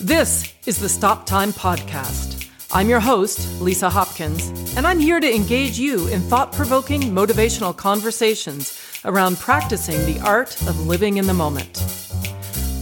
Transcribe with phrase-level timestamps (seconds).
[0.00, 2.50] This is the Stop Time Podcast.
[2.70, 7.74] I'm your host, Lisa Hopkins, and I'm here to engage you in thought provoking motivational
[7.74, 11.82] conversations around practicing the art of living in the moment.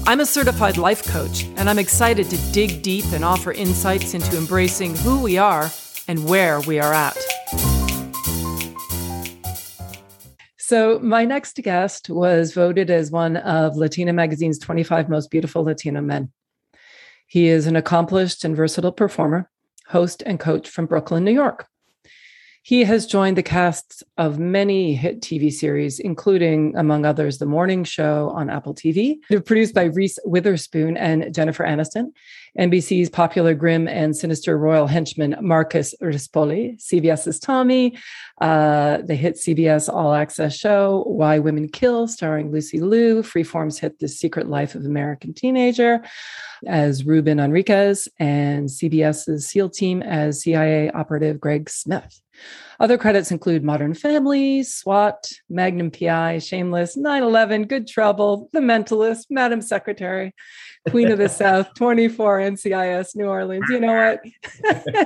[0.09, 4.37] I'm a certified life coach, and I'm excited to dig deep and offer insights into
[4.37, 5.71] embracing who we are
[6.09, 7.17] and where we are at.
[10.57, 16.01] So, my next guest was voted as one of Latina Magazine's 25 most beautiful Latino
[16.01, 16.33] men.
[17.27, 19.51] He is an accomplished and versatile performer,
[19.89, 21.67] host, and coach from Brooklyn, New York.
[22.67, 27.85] He has joined the casts of many hit TV series, including, among others, The Morning
[27.85, 32.13] Show on Apple TV, produced by Reese Witherspoon and Jennifer Aniston,
[32.59, 37.99] NBC's popular Grimm and sinister royal henchman Marcus Rispoli, CBS's Tommy,
[38.41, 43.99] uh, the hit CBS All Access show Why Women Kill, starring Lucy Liu, Freeform's hit
[43.99, 46.03] The Secret Life of American Teenager
[46.67, 52.23] as Ruben Enriquez, and CBS's SEAL team as CIA operative Greg Smith.
[52.81, 59.27] Other credits include Modern Family, SWAT, Magnum PI, Shameless, 9 11, Good Trouble, The Mentalist,
[59.31, 60.35] Madam Secretary,
[60.91, 63.67] Queen of the South, 24, NCIS, New Orleans.
[63.69, 64.21] You know what?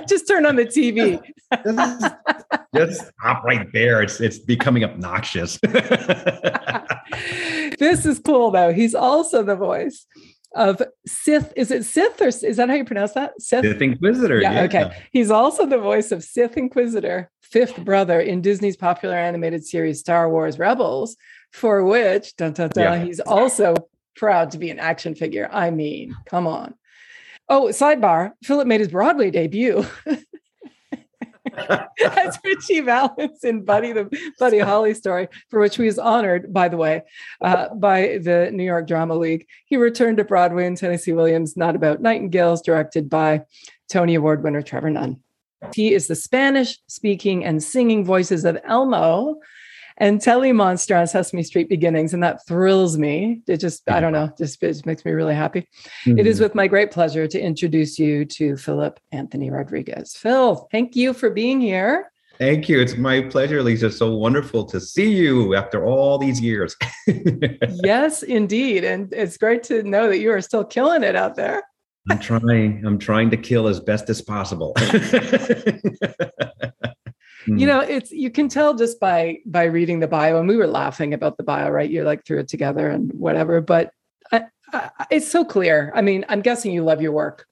[0.09, 1.21] just turn on the TV.
[2.75, 4.03] just stop right there.
[4.03, 5.59] It's it's becoming obnoxious.
[7.79, 8.73] this is cool though.
[8.73, 10.07] He's also the voice
[10.55, 11.53] of Sith.
[11.57, 13.41] Is it Sith or is that how you pronounce that?
[13.41, 14.41] Sith, Sith Inquisitor.
[14.41, 15.03] Yeah, yeah, Okay.
[15.13, 20.31] He's also the voice of Sith Inquisitor, fifth brother in Disney's popular animated series Star
[20.31, 21.17] Wars Rebels,
[21.53, 23.05] for which dun, dun, dun, yeah.
[23.05, 23.75] he's also
[24.17, 25.49] proud to be an action figure.
[25.53, 26.75] I mean, come on.
[27.49, 29.87] Oh, sidebar: Philip made his Broadway debut.
[31.99, 36.69] That's Ritchie Valens in Buddy the Buddy Holly story, for which he was honored, by
[36.69, 37.03] the way,
[37.41, 39.47] uh, by the New York Drama League.
[39.67, 43.43] He returned to Broadway in Tennessee Williams' Not About Nightingales, directed by
[43.91, 45.21] Tony Award winner Trevor Nunn.
[45.75, 49.41] He is the Spanish speaking and singing voices of Elmo
[49.99, 53.43] and Telly Monster on Sesame Street Beginnings, and that thrills me.
[53.47, 55.69] It just, I don't know, just, just makes me really happy.
[56.07, 56.19] Mm-hmm.
[56.19, 56.45] It is mm-hmm.
[56.45, 60.15] with my great pleasure to introduce you to Philip Anthony Rodriguez.
[60.17, 62.11] Phil, thank you for being here.
[62.39, 62.81] Thank you.
[62.81, 63.91] It's my pleasure, Lisa.
[63.91, 66.77] So wonderful to see you after all these years.
[67.83, 68.85] yes, indeed.
[68.85, 71.65] And it's great to know that you are still killing it out there.
[72.11, 72.87] I'm trying.
[72.87, 74.73] I'm trying to kill as best as possible.
[77.49, 77.61] Mm.
[77.61, 80.67] You know, it's you can tell just by by reading the bio, and we were
[80.67, 81.91] laughing about the bio, right?
[81.91, 83.93] You're like threw it together and whatever, but
[84.33, 85.93] I, I, it's so clear.
[85.95, 87.47] I mean, I'm guessing you love your work.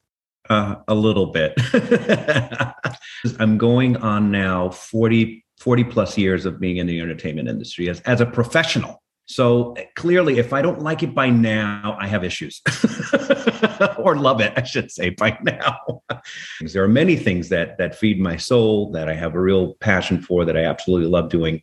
[0.48, 1.54] Uh, a little bit.
[3.40, 8.00] I'm going on now 40, 40 plus years of being in the entertainment industry as,
[8.02, 9.02] as a professional.
[9.26, 12.62] So clearly, if I don't like it by now, I have issues
[13.98, 16.02] or love it, I should say, by now.
[16.72, 20.20] there are many things that that feed my soul that I have a real passion
[20.20, 21.62] for that I absolutely love doing.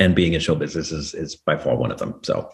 [0.00, 2.20] And being in show business is, is by far one of them.
[2.22, 2.50] So,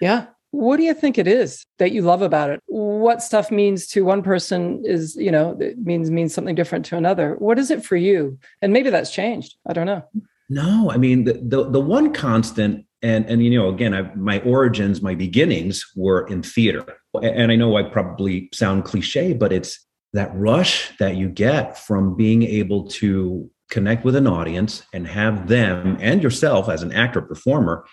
[0.00, 0.26] yeah.
[0.52, 2.60] What do you think it is that you love about it?
[2.66, 6.96] What stuff means to one person is, you know, it means means something different to
[6.96, 7.36] another.
[7.38, 8.38] What is it for you?
[8.60, 9.56] And maybe that's changed.
[9.66, 10.04] I don't know.
[10.50, 14.40] No, I mean the the, the one constant and and you know again I, my
[14.40, 16.84] origins my beginnings were in theater
[17.22, 22.16] and i know i probably sound cliche but it's that rush that you get from
[22.16, 27.22] being able to connect with an audience and have them and yourself as an actor
[27.22, 27.84] performer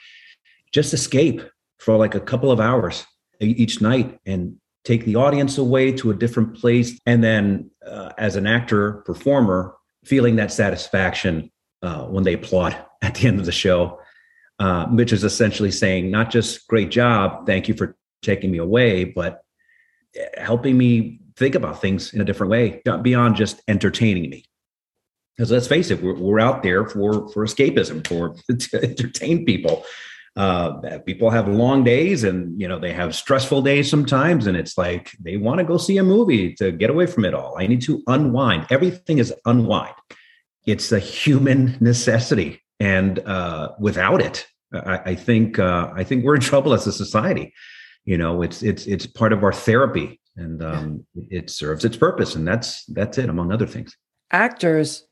[0.73, 1.41] just escape
[1.79, 3.05] for like a couple of hours
[3.39, 8.35] each night and take the audience away to a different place and then uh, as
[8.35, 11.49] an actor performer feeling that satisfaction
[11.81, 13.99] uh, when they applaud at the end of the show
[14.59, 19.41] uh, is essentially saying not just great job, thank you for taking me away, but
[20.37, 24.43] helping me think about things in a different way beyond just entertaining me.
[25.35, 29.85] Because let's face it, we're, we're out there for for escapism, for to entertain people.
[30.35, 34.77] Uh, people have long days, and you know they have stressful days sometimes, and it's
[34.77, 37.55] like they want to go see a movie to get away from it all.
[37.57, 38.67] I need to unwind.
[38.69, 39.95] Everything is unwind.
[40.65, 46.35] It's a human necessity and uh, without it, I, I think uh, I think we're
[46.35, 47.53] in trouble as a society.
[48.09, 52.33] You know, it's it's it's part of our therapy, and um, it serves its purpose,
[52.33, 53.95] and that's that's it, among other things.
[54.31, 55.05] Actors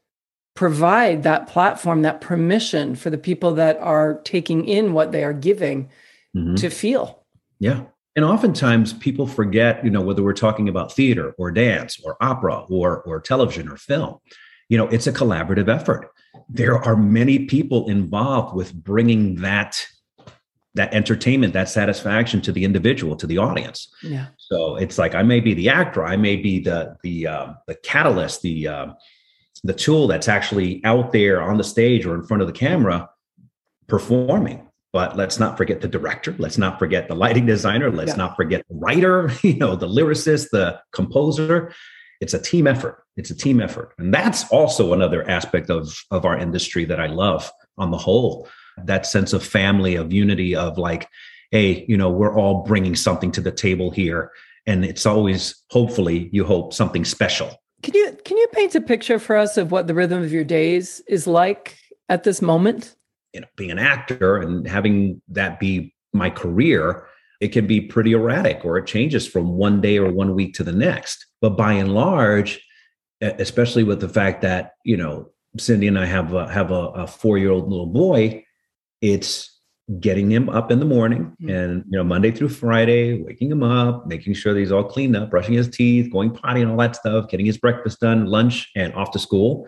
[0.56, 5.34] provide that platform, that permission for the people that are taking in what they are
[5.34, 5.92] giving
[6.36, 6.56] mm-hmm.
[6.56, 7.24] to feel.
[7.60, 7.84] Yeah.
[8.16, 12.62] And oftentimes people forget, you know, whether we're talking about theater or dance or opera
[12.68, 14.18] or or television or film,
[14.70, 16.10] you know, it's a collaborative effort
[16.50, 19.86] there are many people involved with bringing that
[20.78, 23.90] that entertainment, that satisfaction to the individual, to the audience.
[24.02, 24.28] Yeah.
[24.38, 27.76] So it's like I may be the actor, I may be the the uh, the
[27.76, 28.88] catalyst, the uh,
[29.64, 33.10] the tool that's actually out there on the stage or in front of the camera
[33.88, 34.64] performing.
[34.94, 36.34] But let's not forget the director.
[36.38, 37.92] Let's not forget the lighting designer.
[37.92, 38.18] Let's yeah.
[38.18, 39.32] not forget the writer.
[39.44, 41.74] You know, the lyricist, the composer.
[42.22, 43.04] It's a team effort.
[43.16, 47.08] It's a team effort, and that's also another aspect of of our industry that I
[47.08, 48.48] love on the whole
[48.86, 51.08] that sense of family, of unity, of like,
[51.52, 54.32] hey, you know, we're all bringing something to the table here.
[54.66, 57.50] And it's always, hopefully, you hope something special.
[57.84, 60.44] Can you can you paint a picture for us of what the rhythm of your
[60.44, 61.78] days is like
[62.10, 62.96] at this moment?
[63.34, 67.08] You know, being an actor and having that be my career,
[67.40, 70.64] it can be pretty erratic or it changes from one day or one week to
[70.64, 71.26] the next.
[71.40, 72.60] But by and large,
[73.22, 77.08] especially with the fact that, you know, Cindy and I have a, have a, a
[77.08, 78.44] four year old little boy,
[79.02, 79.58] it's
[80.00, 81.50] getting him up in the morning mm-hmm.
[81.50, 85.16] and you know monday through friday waking him up making sure that he's all cleaned
[85.16, 88.70] up brushing his teeth going potty and all that stuff getting his breakfast done lunch
[88.76, 89.68] and off to school.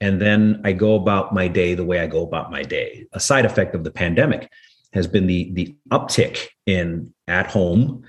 [0.00, 3.06] And then i go about my day the way i go about my day.
[3.12, 4.48] A side effect of the pandemic
[4.92, 8.04] has been the the uptick in at home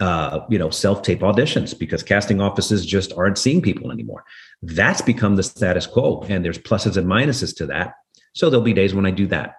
[0.00, 4.24] uh, you know self tape auditions because casting offices just aren't seeing people anymore.
[4.62, 7.94] That's become the status quo and there's pluses and minuses to that.
[8.34, 9.56] So there'll be days when i do that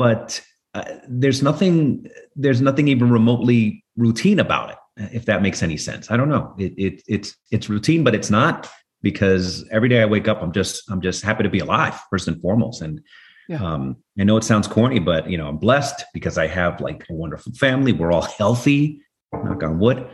[0.00, 0.40] but
[0.72, 0.84] uh,
[1.22, 2.06] there's nothing
[2.36, 4.78] there's nothing even remotely routine about it
[5.12, 6.10] if that makes any sense.
[6.10, 6.54] I don't know.
[6.58, 8.68] It, it it's it's routine but it's not
[9.02, 12.28] because every day i wake up i'm just i'm just happy to be alive first
[12.28, 12.80] and foremost.
[12.80, 13.00] And
[13.48, 13.62] yeah.
[13.62, 13.82] um,
[14.18, 17.14] i know it sounds corny but you know i'm blessed because i have like a
[17.14, 17.92] wonderful family.
[17.92, 20.08] We're all healthy knock on wood.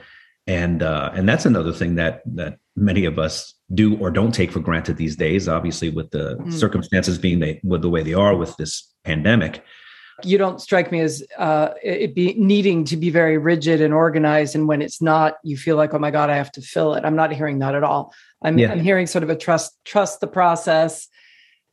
[0.48, 4.52] And uh, and that's another thing that that many of us do or don't take
[4.52, 6.52] for granted these days obviously with the mm.
[6.52, 9.62] circumstances being they with the way they are with this pandemic.
[10.24, 14.54] You don't strike me as uh, it be needing to be very rigid and organized
[14.54, 17.04] and when it's not you feel like oh my god i have to fill it.
[17.04, 18.14] I'm not hearing that at all.
[18.42, 18.70] I'm, yeah.
[18.70, 21.08] I'm hearing sort of a trust trust the process.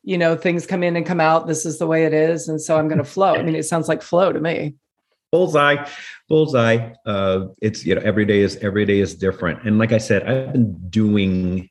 [0.04, 1.48] You know things come in and come out.
[1.48, 3.63] This is the way it is and so i'm going to flow i mean it
[3.63, 4.75] sounds like flow to me.
[5.31, 5.88] Bullseye.
[6.28, 6.92] Bullseye.
[7.06, 9.63] Uh it's you know every day is every day is different.
[9.63, 11.69] And like i said i've been doing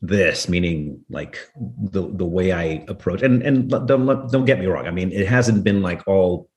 [0.00, 4.86] this meaning like the the way i approach and and don't don't get me wrong.
[4.86, 6.48] I mean it hasn't been like all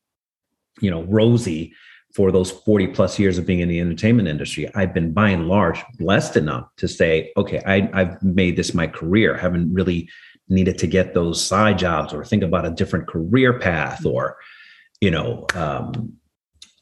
[0.79, 1.73] you know rosy
[2.13, 4.69] for those 40 plus years of being in the entertainment industry.
[4.75, 8.85] I've been by and large blessed enough to say okay I, i've made this my
[8.85, 9.35] career.
[9.35, 10.07] I haven't really
[10.47, 14.37] needed to get those side jobs or think about a different career path or
[14.99, 16.13] you know um,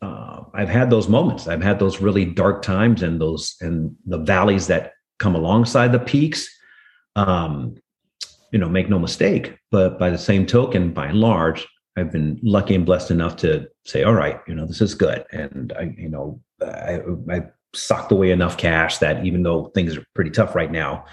[0.01, 1.47] uh, i've had those moments.
[1.47, 5.99] I've had those really dark times and those and the valleys that come alongside the
[5.99, 6.49] peaks.
[7.15, 7.75] Um,
[8.51, 9.57] you know, make no mistake.
[9.71, 11.67] But by the same token, by and large,
[11.97, 15.25] I've been lucky and blessed enough to say, all right, you know, this is good.
[15.31, 17.41] And I, you know, I, I
[17.75, 21.05] socked away enough cash that even though things are pretty tough right now,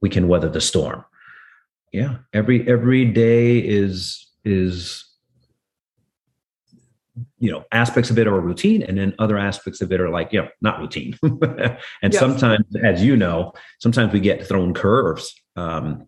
[0.00, 1.04] we can weather the storm.
[1.92, 2.18] Yeah.
[2.32, 5.04] Every, every day is, is
[7.38, 10.32] you know aspects of it are routine and then other aspects of it are like
[10.32, 11.18] you know not routine.
[12.02, 12.18] And yes.
[12.18, 16.06] sometimes as you know sometimes we get thrown curves um,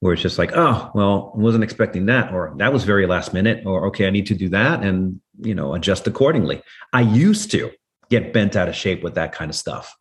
[0.00, 3.34] where it's just like oh well i wasn't expecting that or that was very last
[3.34, 6.62] minute or okay i need to do that and you know adjust accordingly.
[6.92, 7.70] I used to
[8.08, 9.94] get bent out of shape with that kind of stuff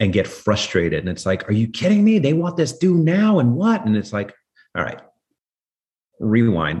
[0.00, 2.18] and get frustrated and it's like are you kidding me?
[2.18, 3.84] They want this due now and what?
[3.86, 4.34] And it's like
[4.76, 5.00] all right
[6.18, 6.80] rewind.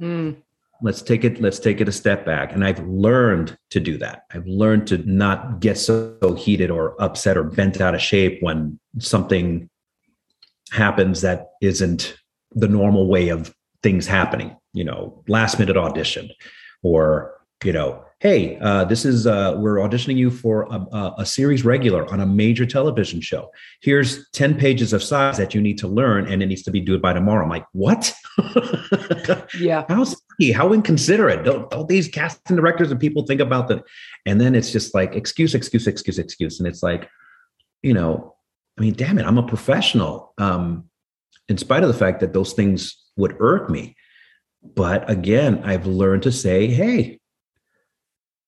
[0.00, 0.42] Mm
[0.82, 4.22] let's take it let's take it a step back and i've learned to do that
[4.32, 8.38] i've learned to not get so, so, heated or upset or bent out of shape
[8.42, 9.68] when something
[10.72, 12.16] happens that isn't
[12.52, 16.30] the normal way of things happening you know last minute audition
[16.82, 17.32] or
[17.64, 22.10] you know hey, uh, this is uh, we're auditioning you for a, a, series regular
[22.10, 23.50] on a major television show.
[23.82, 26.80] Here's ten pages of sides that you need to learn, and it needs to be
[26.80, 27.44] due by tomorrow.
[27.44, 28.12] I'm like, what?
[29.58, 29.84] yeah.
[29.88, 30.04] How
[30.54, 31.44] how inconsiderate?
[31.44, 33.82] Don't, don't these casting directors and people think about that?
[34.26, 37.08] And then it's just like excuse, excuse, excuse, excuse, and it's like,
[37.82, 38.34] you know,
[38.78, 40.34] I mean, damn it, I'm a professional.
[40.38, 40.90] Um,
[41.48, 43.96] in spite of the fact that those things would irk me.
[44.74, 47.20] But again, I've learned to say, hey,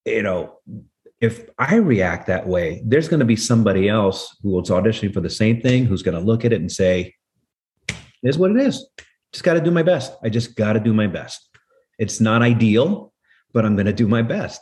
[0.04, 0.58] you know,
[1.20, 5.20] if I react that way, there's going to be somebody else who was auditioning for
[5.20, 7.14] the same thing who's going to look at it and say,
[8.22, 8.88] "Is what it is.
[9.32, 10.12] Just got to do my best.
[10.22, 11.48] I just got to do my best.
[11.98, 13.12] It's not ideal,
[13.52, 14.60] but I'm going to do my best."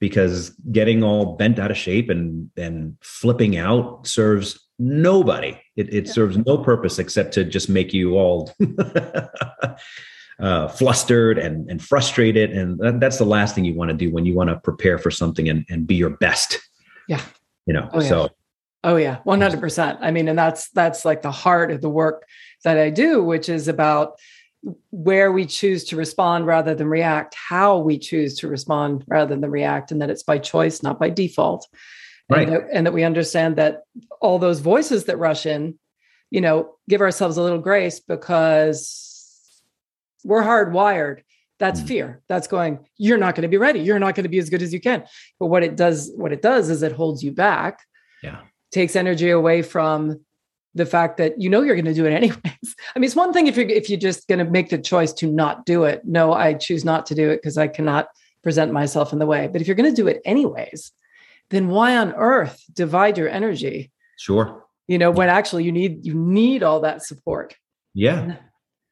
[0.00, 5.58] Because getting all bent out of shape and and flipping out serves nobody.
[5.76, 6.12] It, it yeah.
[6.12, 8.52] serves no purpose except to just make you all
[10.40, 12.50] uh, flustered and, and frustrated.
[12.50, 14.98] And that, that's the last thing you want to do when you want to prepare
[14.98, 16.58] for something and, and be your best.
[17.08, 17.20] Yeah.
[17.66, 18.08] You know, oh, yeah.
[18.08, 18.28] so.
[18.82, 19.98] Oh yeah, 100%.
[20.02, 22.26] I mean, and that's, that's like the heart of the work
[22.64, 24.18] that I do, which is about
[24.90, 29.50] where we choose to respond rather than react, how we choose to respond rather than
[29.50, 31.68] react, and that it's by choice, not by default.
[32.30, 32.48] Right.
[32.48, 33.82] And, that, and that we understand that
[34.20, 35.78] all those voices that rush in,
[36.30, 39.62] you know, give ourselves a little grace because
[40.24, 41.20] we're hardwired.
[41.58, 41.86] That's mm.
[41.86, 42.22] fear.
[42.28, 43.80] That's going, you're not going to be ready.
[43.80, 45.04] You're not going to be as good as you can.
[45.38, 47.80] But what it does, what it does is it holds you back.
[48.22, 48.40] Yeah.
[48.72, 50.24] Takes energy away from
[50.74, 52.76] the fact that you know you're going to do it anyways.
[52.94, 55.12] I mean, it's one thing if you're if you're just going to make the choice
[55.14, 56.02] to not do it.
[56.04, 58.08] No, I choose not to do it because I cannot
[58.42, 59.48] present myself in the way.
[59.50, 60.92] But if you're going to do it anyways,
[61.50, 63.90] then why on earth divide your energy?
[64.18, 64.64] Sure.
[64.86, 67.56] You know, when actually you need you need all that support.
[67.94, 68.36] Yeah.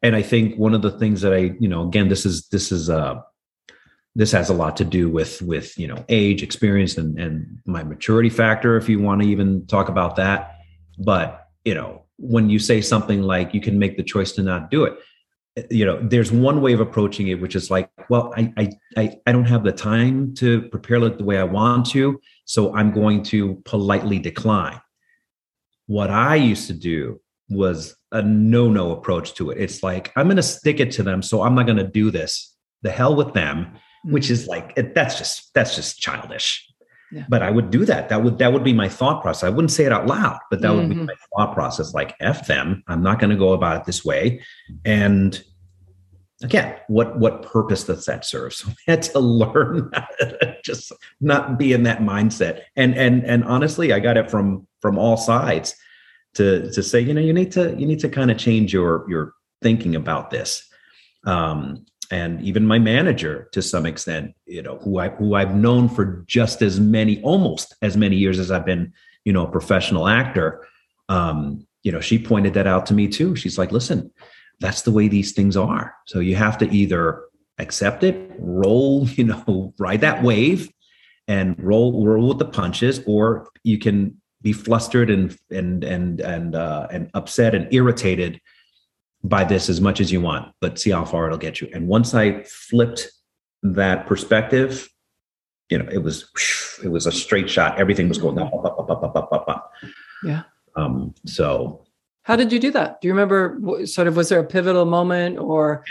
[0.03, 2.73] And I think one of the things that I, you know, again, this is this
[2.73, 3.21] is uh
[4.15, 7.83] this has a lot to do with with you know age experience and and my
[7.83, 10.59] maturity factor if you want to even talk about that
[10.99, 14.71] but you know, when you say something like you can make the choice to not
[14.71, 14.99] do it,
[15.71, 19.17] you know, there's one way of approaching it, which is like, well, I I I,
[19.27, 22.93] I don't have the time to prepare it the way I want to, so I'm
[22.93, 24.81] going to politely decline.
[25.87, 29.59] What I used to do was a no-no approach to it.
[29.59, 32.11] It's like I'm going to stick it to them, so I'm not going to do
[32.11, 32.55] this.
[32.83, 34.31] The hell with them, which mm.
[34.31, 36.67] is like that's just that's just childish.
[37.13, 37.25] Yeah.
[37.29, 38.09] But I would do that.
[38.09, 39.45] That would that would be my thought process.
[39.45, 40.79] I wouldn't say it out loud, but that mm-hmm.
[40.79, 41.05] would be mm-hmm.
[41.05, 41.93] my thought process.
[41.93, 42.83] Like f them.
[42.89, 44.41] I'm not going to go about it this way.
[44.85, 45.43] And
[46.43, 48.55] again, what what purpose does that serve?
[48.63, 49.91] So I had to learn
[50.21, 50.91] to just
[51.21, 52.63] not be in that mindset.
[52.77, 55.75] And and and honestly, I got it from from all sides
[56.35, 59.05] to to say, you know, you need to you need to kind of change your
[59.09, 60.67] your thinking about this.
[61.25, 65.89] Um, and even my manager to some extent, you know, who I who I've known
[65.89, 68.93] for just as many, almost as many years as I've been,
[69.25, 70.65] you know, a professional actor.
[71.09, 73.35] Um, you know, she pointed that out to me too.
[73.35, 74.13] She's like, listen,
[74.61, 75.95] that's the way these things are.
[76.07, 77.25] So you have to either
[77.59, 80.71] accept it, roll, you know, ride that wave
[81.29, 86.55] and roll roll with the punches, or you can be flustered and and and and
[86.57, 88.39] uh, and upset and irritated
[89.25, 91.69] buy this as much as you want, but see how far it'll get you.
[91.73, 93.11] And once I flipped
[93.63, 94.89] that perspective,
[95.71, 96.29] you know, it was
[96.85, 97.79] it was a straight shot.
[97.79, 99.73] Everything was going up, up, up, up, up, up, up, up.
[100.25, 100.43] Yeah.
[100.77, 101.15] Um.
[101.27, 101.85] So,
[102.25, 103.01] how did you do that?
[103.01, 103.59] Do you remember?
[103.87, 105.85] Sort of, was there a pivotal moment, or?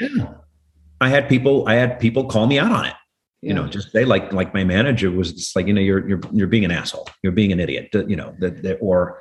[1.00, 1.68] I had people.
[1.68, 2.96] I had people call me out on it.
[3.42, 3.50] Yeah.
[3.50, 6.22] You know, just say like like my manager was just like, you know, you're you're
[6.32, 7.10] you're being an asshole.
[7.24, 7.90] You're being an idiot.
[7.94, 9.20] You know, that, that or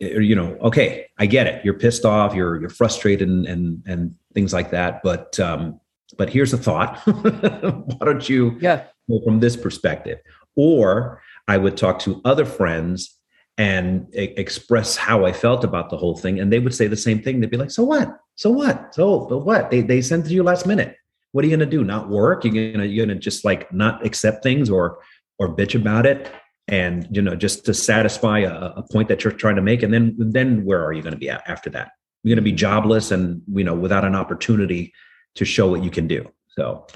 [0.00, 1.64] you know, okay, I get it.
[1.64, 5.02] You're pissed off, you're you're frustrated, and and, and things like that.
[5.02, 5.80] But um,
[6.16, 8.84] but here's a thought: Why don't you yeah.
[9.08, 10.18] go from this perspective?
[10.56, 13.16] Or I would talk to other friends
[13.58, 17.22] and express how I felt about the whole thing, and they would say the same
[17.22, 17.40] thing.
[17.40, 18.18] They'd be like, "So what?
[18.36, 18.94] So what?
[18.94, 19.70] So but what?
[19.70, 20.96] They they sent to you last minute.
[21.32, 21.84] What are you gonna do?
[21.84, 22.44] Not work?
[22.44, 24.98] You're gonna you're gonna just like not accept things or
[25.38, 26.30] or bitch about it?"
[26.70, 29.92] And you know just to satisfy a, a point that you're trying to make and
[29.92, 31.90] then then where are you going to be at after that?
[32.22, 34.92] You're going to be jobless and you know without an opportunity
[35.34, 36.30] to show what you can do.
[36.48, 36.86] So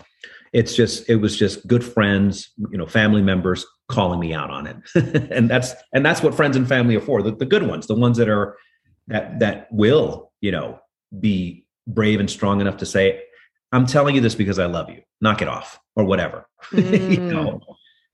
[0.52, 4.66] it's just it was just good friends you know family members calling me out on
[4.66, 4.76] it.
[5.31, 7.95] And that's and that's what friends and family are for the, the good ones the
[7.95, 8.57] ones that are
[9.09, 10.78] that that will you know
[11.21, 13.21] be brave and strong enough to say
[13.73, 15.02] i'm telling you this because i love you.
[15.21, 16.47] Knock it off or whatever.
[16.73, 17.11] Mm.
[17.11, 17.61] you know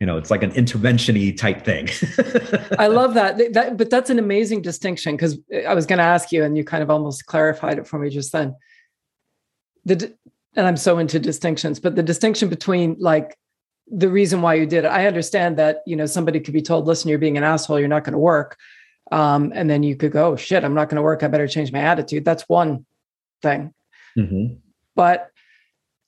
[0.00, 1.88] you know it's like an intervention-y type thing
[2.78, 3.36] i love that.
[3.52, 5.38] that but that's an amazing distinction because
[5.68, 8.08] i was going to ask you and you kind of almost clarified it for me
[8.08, 8.56] just then
[9.84, 10.12] the
[10.56, 13.36] and i'm so into distinctions but the distinction between like
[13.92, 16.86] the reason why you did it i understand that you know somebody could be told
[16.86, 18.56] listen you're being an asshole you're not going to work
[19.12, 21.48] um, and then you could go oh, shit i'm not going to work i better
[21.48, 22.86] change my attitude that's one
[23.42, 23.74] thing
[24.16, 24.54] mm-hmm.
[24.94, 25.30] but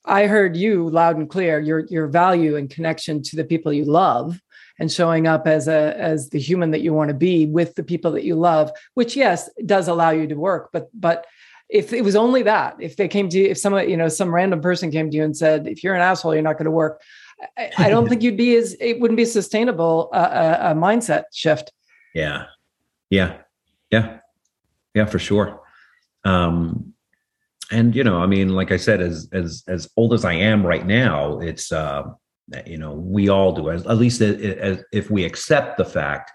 [0.05, 3.85] I heard you loud and clear your your value and connection to the people you
[3.85, 4.39] love
[4.79, 7.83] and showing up as a as the human that you want to be with the
[7.83, 10.69] people that you love which yes does allow you to work.
[10.73, 11.25] But but
[11.69, 14.33] if it was only that if they came to you if someone you know some
[14.33, 16.71] random person came to you and said if you're an asshole you're not going to
[16.71, 17.01] work
[17.57, 21.23] I, I, don't think you'd be as it wouldn't be sustainable uh, a, a mindset
[21.33, 21.71] shift.
[22.13, 22.45] Yeah.
[23.09, 23.37] Yeah.
[23.91, 24.19] Yeah.
[24.93, 25.61] Yeah for sure.
[26.23, 26.92] Um
[27.71, 30.65] and you know i mean like i said as as as old as i am
[30.65, 32.03] right now it's uh
[32.65, 36.31] you know we all do as at least as, if we accept the fact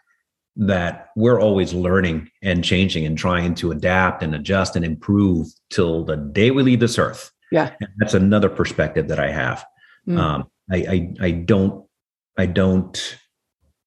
[0.56, 6.04] that we're always learning and changing and trying to adapt and adjust and improve till
[6.04, 7.75] the day we leave this earth Yeah.
[7.80, 9.64] And that's another perspective that I have.
[10.06, 10.18] Mm.
[10.18, 11.87] Um, I, I, I don't
[12.37, 13.18] I don't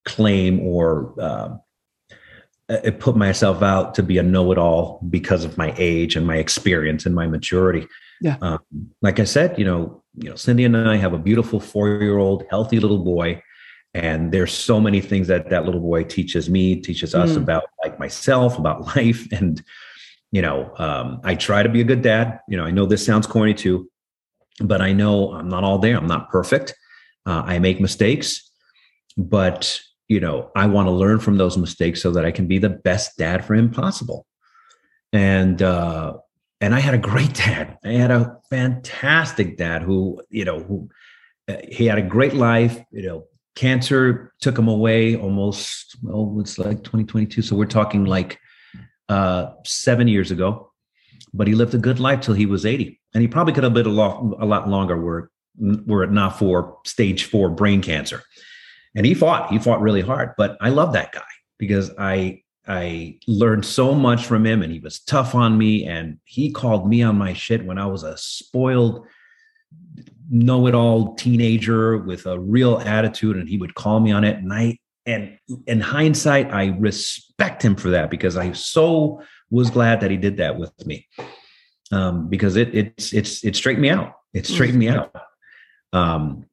[0.05, 1.49] claim or uh,
[2.99, 7.15] put myself out to be a know-it-all because of my age and my experience and
[7.15, 7.87] my maturity.
[8.21, 8.37] Yeah.
[8.41, 8.59] Um,
[9.01, 12.79] like I said, you know, you know, Cindy and I have a beautiful four-year-old, healthy
[12.79, 13.41] little boy,
[13.93, 17.37] and there's so many things that that little boy teaches me, teaches us mm.
[17.37, 19.63] about like myself, about life, and
[20.31, 22.39] you know, um, I try to be a good dad.
[22.47, 23.89] You know, I know this sounds corny too,
[24.59, 25.97] but I know I'm not all there.
[25.97, 26.75] I'm not perfect.
[27.25, 28.51] Uh, I make mistakes,
[29.17, 29.79] but
[30.11, 32.69] you know, I want to learn from those mistakes so that I can be the
[32.69, 34.27] best dad for him possible.
[35.13, 36.17] And uh,
[36.59, 37.77] and I had a great dad.
[37.85, 40.89] I had a fantastic dad who, you know, who
[41.47, 42.77] uh, he had a great life.
[42.91, 43.23] You know,
[43.55, 45.95] cancer took him away almost.
[46.05, 47.41] Oh, it's like 2022.
[47.41, 48.37] So we're talking like
[49.07, 50.73] uh, seven years ago.
[51.33, 53.71] But he lived a good life till he was 80, and he probably could have
[53.71, 58.21] lived a lot a lot longer were were it not for stage four brain cancer
[58.95, 61.21] and he fought he fought really hard but i love that guy
[61.57, 66.17] because i i learned so much from him and he was tough on me and
[66.25, 69.05] he called me on my shit when i was a spoiled
[70.29, 74.37] know-it-all teenager with a real attitude and he would call me on it.
[74.37, 79.19] And i and in hindsight i respect him for that because i so
[79.51, 81.07] was glad that he did that with me.
[81.91, 84.13] Um, because it it's it's it straightened me out.
[84.33, 85.13] It straightened me out.
[85.91, 86.45] Um,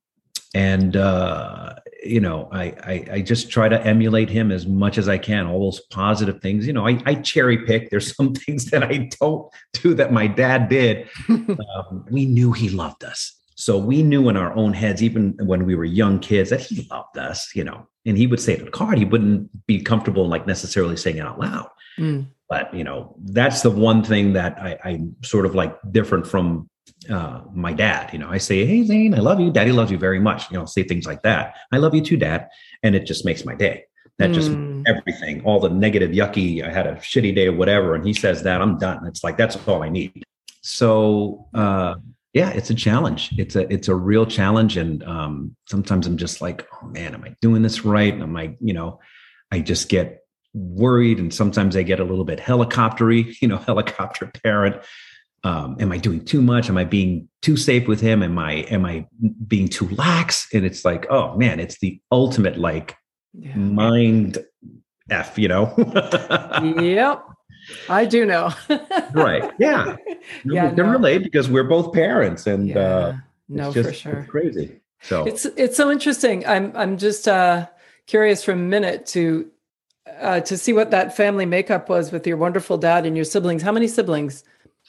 [0.53, 1.77] and uh,
[2.09, 5.47] you know I, I, I just try to emulate him as much as i can
[5.47, 6.67] all those positive things.
[6.67, 7.91] You know i, I cherry pick.
[7.91, 11.09] There's some things that i don't do that my dad did.
[11.29, 13.35] Um, we knew he loved us.
[13.57, 16.87] So we knew in our own heads even when we were young kids that he
[16.91, 17.87] loved us you know.
[18.07, 18.97] And he would say it on the card.
[18.97, 21.69] He wouldn't be comfortable in like necessarily saying it out loud.
[21.99, 22.29] Mm.
[22.49, 26.71] but you know that's the one thing that I, i'm sort of like different from
[27.11, 28.13] uh, my dad.
[28.13, 29.51] You know, I say, "Hey, Zane, I love you.
[29.51, 31.57] Daddy loves you very much." You know, say things like that.
[31.73, 32.49] I love you too, Dad,
[32.83, 33.85] and it just makes my day.
[34.19, 34.83] That just mm.
[34.89, 36.65] everything, all the negative, yucky.
[36.65, 39.07] I had a shitty day or whatever, and he says that I'm done.
[39.07, 40.25] It's like that's all I need.
[40.61, 41.95] So, uh,
[42.33, 43.33] yeah, it's a challenge.
[43.39, 47.23] It's a it's a real challenge, and um, sometimes I'm just like, oh man, am
[47.23, 48.13] I doing this right?
[48.13, 48.99] And am I, you know,
[49.53, 54.27] I just get worried, and sometimes I get a little bit helicoptery, you know, helicopter
[54.43, 54.83] parent
[55.45, 56.69] um, am I doing too much?
[56.69, 58.23] Am I being too safe with him?
[58.23, 59.07] Am I am I
[59.47, 60.49] being too lax?
[60.53, 62.97] And it's like, oh man, it's the ultimate like
[63.35, 63.55] yeah.
[63.55, 64.39] mind
[65.11, 65.75] f, you know?
[66.81, 67.25] yep,
[67.89, 68.53] I do know.
[69.13, 69.51] right?
[69.59, 69.97] Yeah,
[70.45, 70.71] yeah.
[70.71, 70.93] They're no.
[70.93, 72.79] related because we're both parents, and yeah.
[72.79, 73.17] uh,
[73.49, 74.81] no, just, for sure, crazy.
[75.03, 76.47] So it's it's so interesting.
[76.47, 77.69] I'm I'm just uh,
[78.07, 79.49] curious for a minute to
[80.21, 83.63] uh, to see what that family makeup was with your wonderful dad and your siblings.
[83.63, 84.43] How many siblings?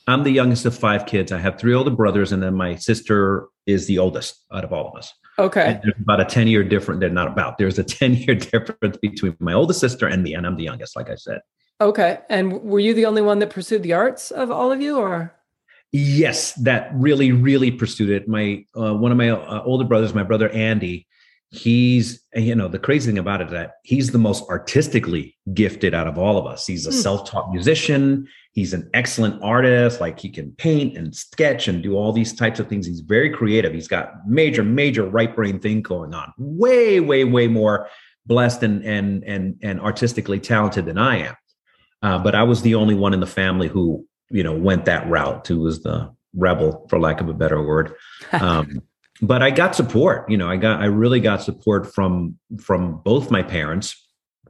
[0.10, 1.32] I'm the youngest of five kids.
[1.32, 4.88] I have three older brothers, and then my sister is the oldest out of all
[4.88, 5.14] of us.
[5.38, 5.66] Okay.
[5.68, 7.00] And there's about a 10 year difference.
[7.00, 10.46] They're not about, there's a 10 year difference between my oldest sister and me, and
[10.46, 11.42] I'm the youngest, like I said.
[11.82, 12.20] Okay.
[12.30, 15.34] And were you the only one that pursued the arts of all of you, or?
[15.92, 18.28] Yes, that really, really pursued it.
[18.28, 21.08] My uh, one of my uh, older brothers, my brother Andy,
[21.52, 25.96] he's you know the crazy thing about it is that he's the most artistically gifted
[25.96, 27.02] out of all of us he's a mm.
[27.02, 32.12] self-taught musician he's an excellent artist like he can paint and sketch and do all
[32.12, 36.14] these types of things he's very creative he's got major major right brain thing going
[36.14, 37.88] on way way way more
[38.26, 41.36] blessed and and and and artistically talented than i am
[42.04, 45.08] uh, but i was the only one in the family who you know went that
[45.10, 47.96] route who was the rebel for lack of a better word
[48.34, 48.82] um,
[49.22, 50.30] but I got support.
[50.30, 53.96] You know, I got I really got support from from both my parents.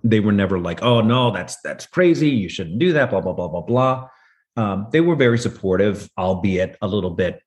[0.04, 2.30] They were never like, "Oh no, that's that's crazy.
[2.30, 4.10] You shouldn't do that." Blah blah blah blah blah.
[4.58, 7.42] Um, they were very supportive, albeit a little bit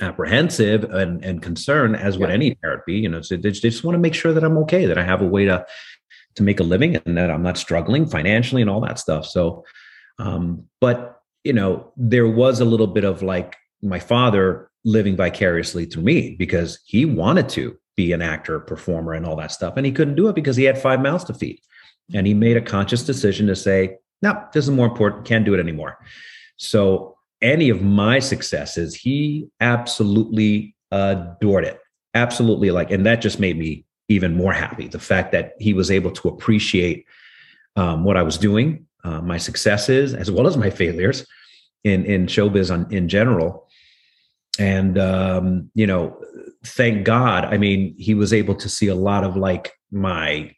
[0.00, 2.94] apprehensive and, and concerned, as would any parent be.
[2.94, 5.22] You know, so they just want to make sure that I'm okay, that I have
[5.22, 5.64] a way to
[6.36, 9.26] to make a living, and that I'm not struggling financially and all that stuff.
[9.26, 9.64] So,
[10.18, 15.86] um, but you know, there was a little bit of like my father living vicariously
[15.86, 19.74] through me because he wanted to be an actor, performer, and all that stuff.
[19.76, 21.60] And he couldn't do it because he had five mouths to feed.
[22.12, 25.54] And he made a conscious decision to say, no, this is more important, can't do
[25.54, 25.98] it anymore.
[26.56, 31.78] So, any of my successes, he absolutely adored it.
[32.14, 34.88] Absolutely like, and that just made me even more happy.
[34.88, 37.04] The fact that he was able to appreciate
[37.76, 41.26] um, what I was doing, uh, my successes, as well as my failures
[41.82, 43.68] in, in showbiz on, in general
[44.58, 46.16] and um, you know
[46.64, 50.50] thank god i mean he was able to see a lot of like my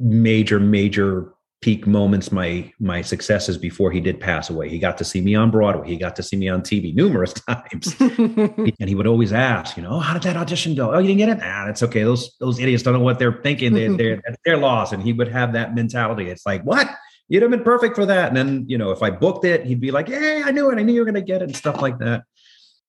[0.00, 4.68] major major peak moments, my my successes before he did pass away.
[4.68, 5.88] He got to see me on Broadway.
[5.88, 9.82] He got to see me on TV numerous times, and he would always ask, you
[9.82, 10.94] know, oh, how did that audition go?
[10.94, 11.38] Oh, you didn't get it?
[11.42, 12.02] Ah, that's okay.
[12.02, 13.74] Those those idiots don't know what they're thinking.
[13.74, 14.92] They, they're they're lost.
[14.92, 16.30] And he would have that mentality.
[16.30, 16.88] It's like, what?
[17.30, 18.28] You'd have been perfect for that.
[18.28, 20.78] And then, you know, if I booked it, he'd be like, "Hey, I knew it.
[20.78, 22.22] I knew you were going to get it," and stuff like that.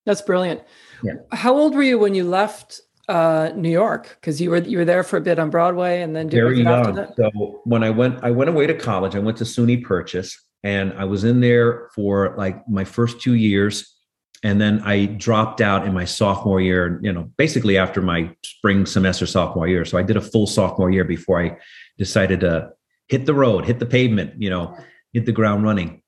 [0.06, 0.62] That's brilliant.
[1.02, 1.14] Yeah.
[1.32, 4.84] How old were you when you left uh, New York because you were you were
[4.84, 7.12] there for a bit on Broadway and then did very young.
[7.16, 10.92] So when I went I went away to college, I went to SUNY Purchase and
[10.92, 13.96] I was in there for like my first two years,
[14.44, 17.00] and then I dropped out in my sophomore year.
[17.02, 19.84] You know, basically after my spring semester sophomore year.
[19.84, 21.56] So I did a full sophomore year before I
[21.98, 22.70] decided to
[23.08, 24.40] hit the road, hit the pavement.
[24.40, 24.76] You know,
[25.12, 26.02] hit the ground running.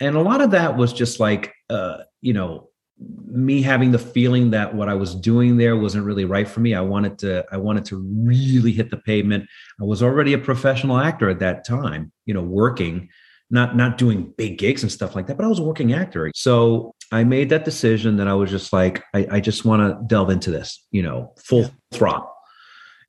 [0.00, 2.68] And a lot of that was just like, uh, you know,
[2.98, 6.74] me having the feeling that what I was doing there wasn't really right for me.
[6.74, 9.48] I wanted to I wanted to really hit the pavement.
[9.80, 13.08] I was already a professional actor at that time, you know, working,
[13.50, 16.30] not not doing big gigs and stuff like that, but I was a working actor.
[16.34, 20.02] So I made that decision that I was just like, I, I just want to
[20.06, 22.32] delve into this, you know, full throttle.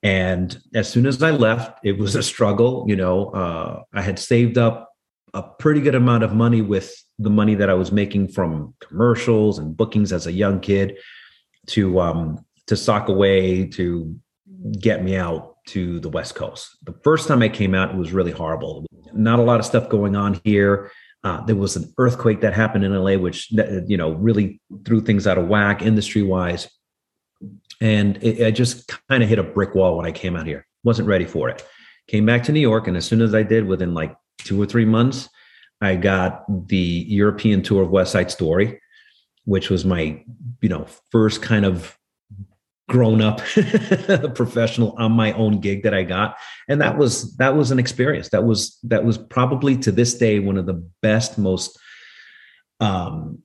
[0.03, 2.85] And as soon as I left, it was a struggle.
[2.87, 4.91] You know, uh, I had saved up
[5.33, 9.59] a pretty good amount of money with the money that I was making from commercials
[9.59, 10.97] and bookings as a young kid
[11.67, 14.15] to um, to sock away to
[14.79, 16.77] get me out to the West Coast.
[16.83, 18.85] The first time I came out, it was really horrible.
[19.13, 20.91] Not a lot of stuff going on here.
[21.23, 25.27] Uh, there was an earthquake that happened in LA, which you know really threw things
[25.27, 26.69] out of whack industry wise,
[27.81, 30.65] and it, I just kind of hit a brick wall when I came out here.
[30.83, 31.65] wasn't ready for it.
[32.07, 34.65] Came back to New York, and as soon as I did, within like two or
[34.65, 35.27] three months,
[35.81, 38.79] I got the European tour of West Side Story,
[39.45, 40.23] which was my,
[40.61, 41.97] you know, first kind of
[42.89, 43.39] grown up
[44.35, 46.37] professional on my own gig that I got.
[46.69, 48.29] And that was that was an experience.
[48.29, 51.77] That was that was probably to this day one of the best, most
[52.79, 53.39] um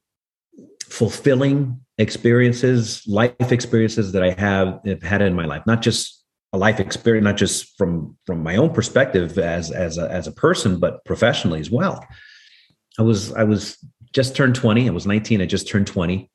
[0.88, 5.62] fulfilling experiences, life experiences that I have, have had in my life.
[5.66, 6.21] Not just
[6.52, 10.32] a life experience, not just from from my own perspective as as a, as a
[10.32, 12.06] person, but professionally as well.
[12.98, 13.78] I was I was
[14.12, 14.88] just turned 20.
[14.88, 15.40] I was 19.
[15.40, 16.30] I just turned 20.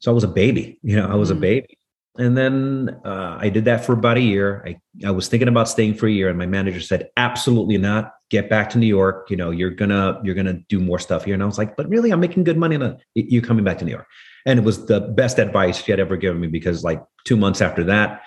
[0.00, 0.78] So I was a baby.
[0.82, 1.38] You know, I was mm-hmm.
[1.38, 1.78] a baby.
[2.18, 4.64] And then uh, I did that for about a year.
[4.66, 8.12] I, I was thinking about staying for a year, and my manager said, "Absolutely not.
[8.30, 9.30] Get back to New York.
[9.30, 11.88] You know, you're gonna you're gonna do more stuff here." And I was like, "But
[11.88, 12.76] really, I'm making good money.
[12.76, 14.06] On you coming back to New York?"
[14.44, 17.60] And it was the best advice she had ever given me because, like two months
[17.60, 18.22] after that,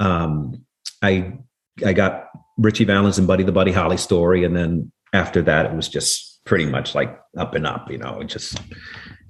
[0.00, 0.64] um,
[1.02, 1.38] I
[1.84, 2.28] I got
[2.58, 6.44] Ritchie Valens and Buddy the Buddy Holly story, and then after that, it was just
[6.44, 7.90] pretty much like up and up.
[7.90, 8.64] You know, it just it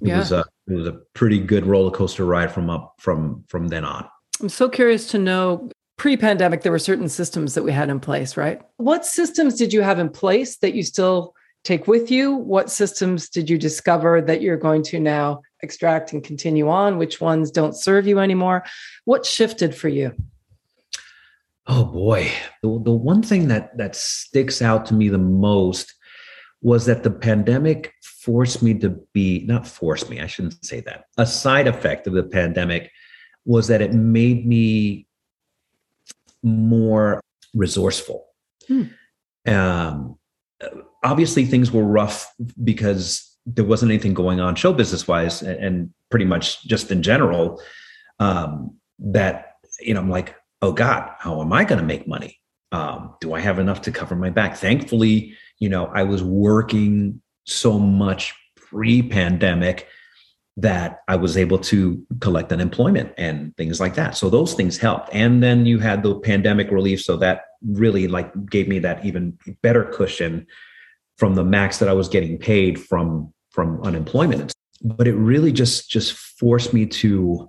[0.01, 0.19] yeah.
[0.19, 3.83] was a it was a pretty good roller coaster ride from up from from then
[3.83, 4.07] on.
[4.41, 5.69] I'm so curious to know.
[5.97, 8.61] Pre-pandemic, there were certain systems that we had in place, right?
[8.75, 12.35] What systems did you have in place that you still take with you?
[12.35, 16.99] What systems did you discover that you're going to now extract and continue on?
[16.99, 18.63] Which ones don't serve you anymore?
[19.05, 20.13] What shifted for you?
[21.67, 25.93] Oh boy, the, the one thing that that sticks out to me the most
[26.61, 31.05] was that the pandemic forced me to be not forced me, I shouldn't say that.
[31.17, 32.91] A side effect of the pandemic
[33.45, 35.07] was that it made me
[36.43, 37.21] more
[37.53, 38.27] resourceful.
[38.67, 38.83] Hmm.
[39.45, 40.17] Um,
[41.03, 45.93] obviously, things were rough because there wasn't anything going on show business wise, and, and
[46.09, 47.61] pretty much just in general.
[48.19, 52.39] Um, that you know, I'm like, oh God, how am I going to make money?
[52.71, 54.57] Um, do I have enough to cover my back?
[54.57, 59.87] Thankfully, you know, I was working so much pre pandemic
[60.57, 64.17] that I was able to collect unemployment and things like that.
[64.17, 65.09] So those things helped.
[65.13, 67.03] And then you had the pandemic relief.
[67.03, 70.47] So that really like gave me that even better cushion
[71.17, 74.51] from the max that I was getting paid from from unemployment.
[74.81, 77.47] But it really just just forced me to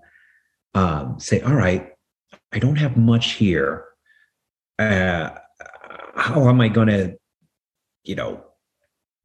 [0.75, 1.93] um, say, all right,
[2.53, 3.85] I don't have much here.
[4.79, 5.31] Uh,
[6.15, 7.17] how am I going to,
[8.05, 8.45] you know,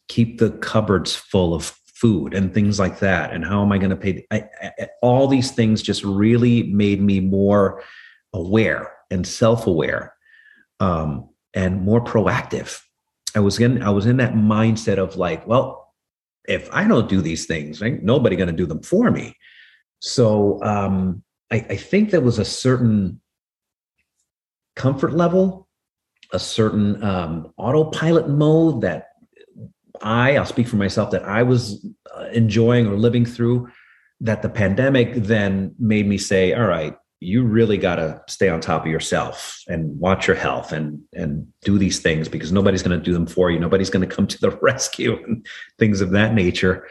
[0.07, 3.31] keep the cupboards full of food and things like that?
[3.31, 4.25] And how am I going to pay?
[4.31, 7.83] I, I, all these things just really made me more
[8.33, 10.13] aware and self-aware
[10.79, 12.79] um, and more proactive.
[13.36, 15.93] I was in I was in that mindset of like, well,
[16.47, 19.36] if I don't do these things, ain't nobody going to do them for me.
[19.99, 23.21] So um, I, I think there was a certain
[24.75, 25.67] comfort level,
[26.31, 29.09] a certain um, autopilot mode that
[30.01, 31.85] I, I'll speak for myself, that I was
[32.17, 33.69] uh, enjoying or living through.
[34.21, 38.59] That the pandemic then made me say, all right, you really got to stay on
[38.59, 42.97] top of yourself and watch your health and and do these things because nobody's going
[42.97, 45.45] to do them for you nobody's going to come to the rescue and
[45.79, 46.85] things of that nature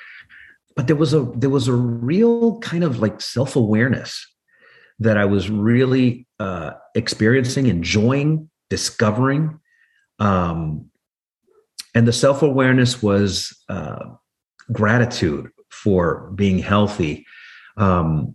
[0.75, 4.27] but there was a there was a real kind of like self-awareness
[4.99, 9.59] that i was really uh experiencing enjoying discovering
[10.19, 10.87] um
[11.95, 14.05] and the self-awareness was uh
[14.73, 17.27] gratitude for being healthy
[17.77, 18.35] um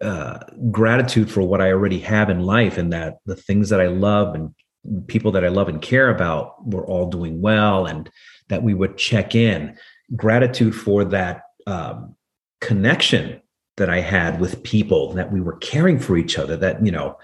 [0.00, 0.38] uh,
[0.70, 4.34] gratitude for what I already have in life and that the things that I love
[4.34, 4.54] and
[5.08, 8.08] people that I love and care about were all doing well and
[8.48, 9.76] that we would check in.
[10.14, 12.14] Gratitude for that um,
[12.60, 13.40] connection
[13.76, 17.18] that I had with people that we were caring for each other that, you know,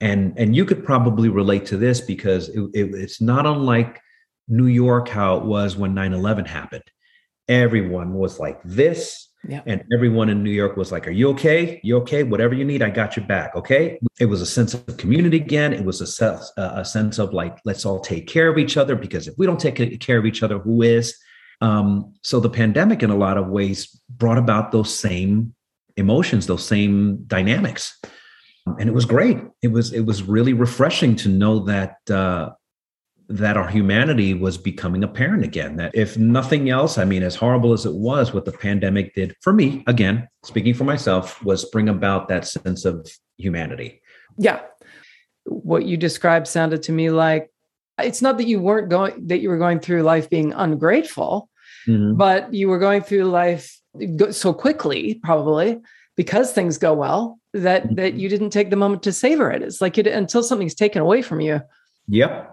[0.00, 4.00] and and you could probably relate to this because it, it, it's not unlike
[4.48, 6.84] New York how it was when 9/11 happened.
[7.48, 9.62] Everyone was like this yeah.
[9.64, 11.80] And everyone in New York was like, Are you okay?
[11.82, 12.22] You okay?
[12.22, 13.56] Whatever you need, I got your back.
[13.56, 13.98] Okay.
[14.18, 15.72] It was a sense of community again.
[15.72, 18.94] It was a sense, a sense of like, let's all take care of each other
[18.94, 21.16] because if we don't take care of each other, who is?
[21.62, 25.54] Um, so the pandemic, in a lot of ways, brought about those same
[26.00, 27.98] emotions, those same dynamics.
[28.78, 29.38] And it was great.
[29.62, 32.50] It was it was really refreshing to know that uh,
[33.30, 35.76] that our humanity was becoming apparent again.
[35.76, 39.36] That if nothing else, I mean, as horrible as it was, what the pandemic did
[39.40, 43.08] for me, again, speaking for myself, was bring about that sense of
[43.38, 44.02] humanity.
[44.36, 44.60] Yeah.
[45.44, 47.50] What you described sounded to me like
[47.98, 51.48] it's not that you weren't going, that you were going through life being ungrateful,
[51.86, 52.16] mm-hmm.
[52.16, 53.79] but you were going through life
[54.30, 55.80] so quickly, probably
[56.16, 57.94] because things go well that mm-hmm.
[57.96, 59.62] that you didn't take the moment to savor it.
[59.62, 61.60] It's like it, until something's taken away from you.
[62.08, 62.50] Yep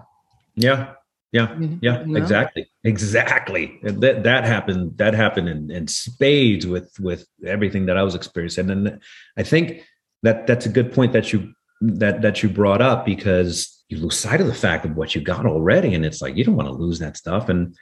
[0.58, 0.94] yeah.
[1.32, 1.56] Yeah.
[1.82, 2.02] Yeah.
[2.02, 2.18] You know?
[2.18, 2.68] Exactly.
[2.84, 3.80] Exactly.
[3.84, 4.98] And that that happened.
[4.98, 8.70] That happened in, in spades with with everything that I was experiencing.
[8.70, 9.00] And
[9.38, 9.86] I think
[10.24, 14.18] that that's a good point that you that that you brought up because you lose
[14.18, 16.68] sight of the fact of what you got already, and it's like you don't want
[16.68, 17.50] to lose that stuff.
[17.50, 17.76] And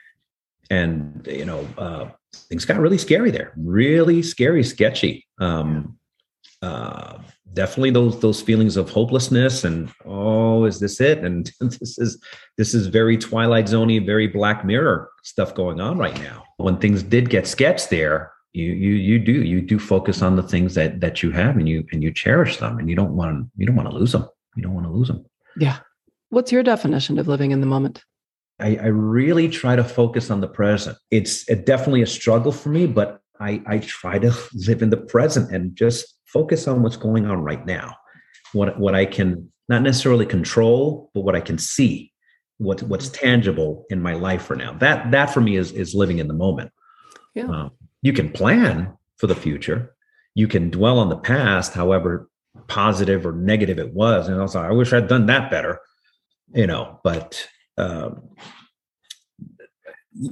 [0.69, 2.09] and you know uh,
[2.43, 5.25] things got really scary there, really scary, sketchy.
[5.39, 5.97] Um,
[6.61, 7.19] uh,
[7.53, 11.19] definitely those those feelings of hopelessness and oh is this it?
[11.19, 12.21] And this is
[12.57, 16.43] this is very twilight zoney very black mirror stuff going on right now.
[16.57, 20.43] When things did get sketched there you you you do you do focus on the
[20.43, 23.49] things that that you have and you and you cherish them and you don't want
[23.57, 25.25] you don't want to lose them you don't want to lose them
[25.57, 25.77] yeah.
[26.29, 28.03] What's your definition of living in the moment
[28.59, 30.97] I, I really try to focus on the present.
[31.11, 34.97] It's it definitely a struggle for me but I, I try to live in the
[34.97, 37.95] present and just focus on what's going on right now.
[38.53, 42.13] What what i can not necessarily control but what i can see
[42.57, 43.25] what what's mm-hmm.
[43.25, 44.73] tangible in my life for now.
[44.73, 46.71] That that for me is is living in the moment.
[47.33, 47.47] Yeah.
[47.47, 49.93] Um, you can plan for the future.
[50.35, 52.29] You can dwell on the past however
[52.67, 54.27] positive or negative it was.
[54.27, 55.79] And i was like i wish i'd done that better
[56.53, 58.29] you know but um,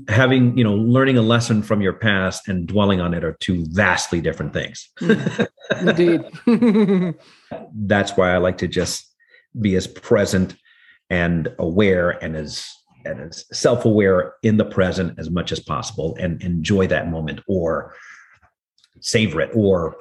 [0.07, 3.65] having you know learning a lesson from your past and dwelling on it are two
[3.69, 5.47] vastly different things mm.
[5.81, 7.15] indeed
[7.73, 9.13] that's why i like to just
[9.59, 10.55] be as present
[11.09, 12.65] and aware and as
[13.05, 17.93] and as self-aware in the present as much as possible and enjoy that moment or
[19.01, 19.97] savor it or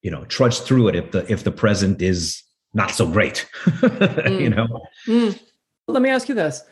[0.00, 4.40] you know trudge through it if the if the present is not so great mm.
[4.40, 4.66] you know
[5.06, 5.38] mm.
[5.90, 6.62] Let me ask you this.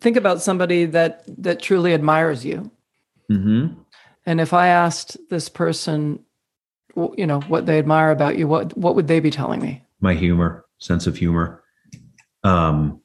[0.00, 2.70] Think about somebody that that truly admires you.
[3.30, 3.80] Mm-hmm.
[4.26, 6.18] and if i asked this person
[7.16, 9.82] you know what they admire about you what what would they be telling me?
[10.00, 11.62] My humor sense of humor.
[12.44, 13.00] Um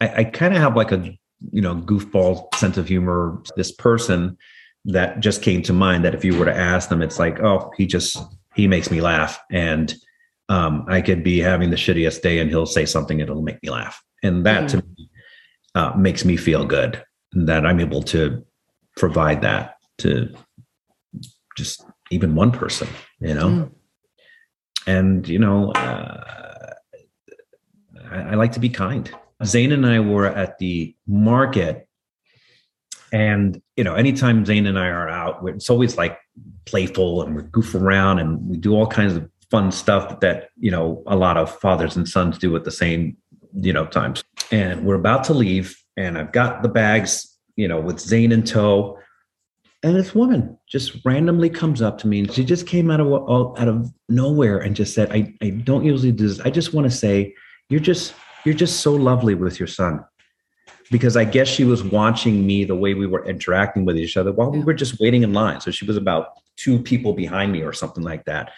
[0.00, 1.16] i, I kind of have like a
[1.52, 3.40] you know goofball sense of humor.
[3.56, 4.36] This person
[4.86, 7.70] that just came to mind that if you were to ask them it's like oh
[7.76, 8.16] he just
[8.54, 9.38] he makes me laugh.
[9.52, 9.94] And
[10.48, 13.70] um i could be having the shittiest day and he'll say something that'll make me
[13.70, 14.68] laugh and that mm.
[14.68, 15.10] to me
[15.74, 17.02] uh, makes me feel good
[17.32, 18.44] that I'm able to
[18.96, 20.34] provide that to
[21.56, 22.88] just even one person,
[23.20, 23.48] you know.
[23.48, 23.70] Mm.
[24.86, 26.74] And you know, uh,
[28.10, 29.10] I, I like to be kind.
[29.44, 31.86] Zane and I were at the market,
[33.12, 36.18] and you know, anytime Zane and I are out, it's always like
[36.64, 40.70] playful and we goof around and we do all kinds of fun stuff that you
[40.70, 43.16] know a lot of fathers and sons do at the same
[43.54, 44.22] you know times.
[44.50, 48.42] And we're about to leave and i've got the bags you know with zane in
[48.42, 48.98] tow.
[49.84, 53.58] And this woman just randomly comes up to me and she just came out of
[53.58, 56.40] out of nowhere and just said i, I don't usually do this.
[56.40, 57.34] I just want to say
[57.68, 60.04] you're just you're just so lovely with your son.
[60.90, 64.32] Because i guess she was watching me the way we were interacting with each other
[64.32, 65.60] while we were just waiting in line.
[65.60, 68.52] So she was about two people behind me or something like that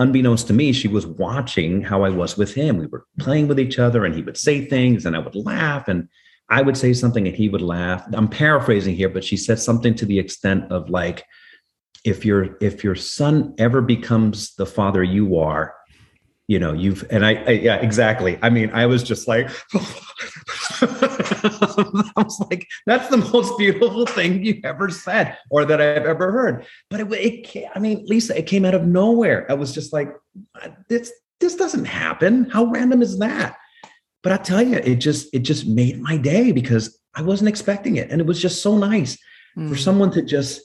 [0.00, 2.78] unbeknownst to me, she was watching how I was with him.
[2.78, 5.88] We were playing with each other, and he would say things, and I would laugh,
[5.88, 6.08] and
[6.48, 8.04] I would say something, and he would laugh.
[8.12, 11.24] I'm paraphrasing here, but she said something to the extent of like,
[12.04, 15.74] if your if your son ever becomes the father you are,
[16.48, 18.38] you know, you've and I, I yeah, exactly.
[18.42, 21.09] I mean, I was just like, oh,
[22.16, 26.32] I was like, that's the most beautiful thing you ever said or that I've ever
[26.32, 26.66] heard.
[26.88, 29.46] But it, it I mean, Lisa, it came out of nowhere.
[29.50, 30.14] I was just like,
[30.88, 32.48] this, this doesn't happen.
[32.50, 33.56] How random is that?
[34.22, 37.96] But I tell you, it just, it just made my day because I wasn't expecting
[37.96, 38.10] it.
[38.10, 39.16] And it was just so nice
[39.56, 39.68] mm.
[39.68, 40.60] for someone to just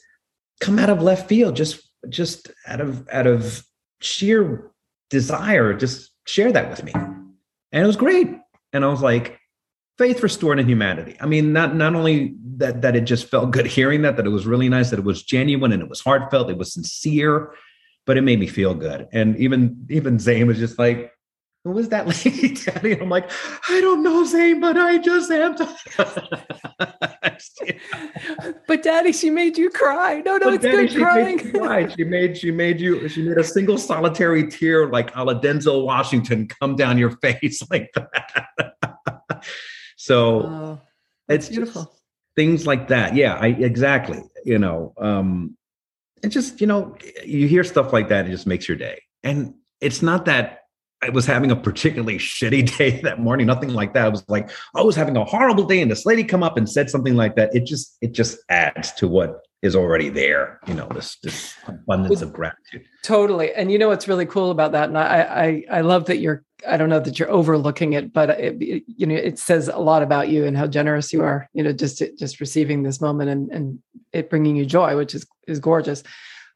[0.59, 3.63] come out of left field, just, just out of, out of
[4.01, 4.71] sheer
[5.09, 6.91] desire, just share that with me.
[6.93, 8.29] And it was great.
[8.73, 9.39] And I was like,
[9.97, 11.15] faith restored in humanity.
[11.19, 14.29] I mean, not not only that that it just felt good hearing that, that it
[14.29, 17.53] was really nice, that it was genuine and it was heartfelt, it was sincere,
[18.05, 19.07] but it made me feel good.
[19.11, 21.11] And even even Zane was just like,
[21.63, 22.93] who was that lady, Daddy?
[22.93, 23.29] And I'm like,
[23.69, 25.55] I don't know, Zane, but I just am.
[28.67, 30.21] but Daddy, she made you cry.
[30.25, 31.37] No, no, but it's Daddy, good she crying.
[31.37, 31.87] Made cry.
[31.87, 35.85] She made she made you she made a single solitary tear like a la Denzel
[35.85, 38.75] Washington come down your face like that.
[39.95, 40.81] So oh,
[41.27, 41.91] it's beautiful.
[42.35, 43.15] Things like that.
[43.15, 44.21] Yeah, I exactly.
[44.43, 45.57] You know, um,
[46.25, 49.01] it just, you know, you hear stuff like that, it just makes your day.
[49.23, 50.59] And it's not that
[51.01, 54.05] I was having a particularly shitty day that morning, nothing like that.
[54.05, 56.69] I was like, I was having a horrible day, and this lady come up and
[56.69, 57.55] said something like that.
[57.55, 60.59] It just, it just adds to what is already there.
[60.67, 62.85] You know, this this abundance of gratitude.
[63.03, 63.53] Totally.
[63.53, 66.43] And you know what's really cool about that, and I I, I love that you're
[66.67, 69.77] I don't know that you're overlooking it, but it, it, you know it says a
[69.77, 71.49] lot about you and how generous you are.
[71.53, 73.79] You know, just just receiving this moment and and
[74.13, 76.03] it bringing you joy, which is is gorgeous.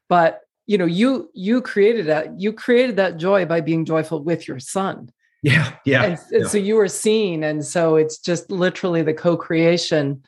[0.08, 4.46] But you know, you you created that you created that joy by being joyful with
[4.46, 5.10] your son.
[5.42, 6.02] Yeah, yeah.
[6.02, 6.46] And, yeah.
[6.46, 10.22] so you were seen, and so it's just literally the co-creation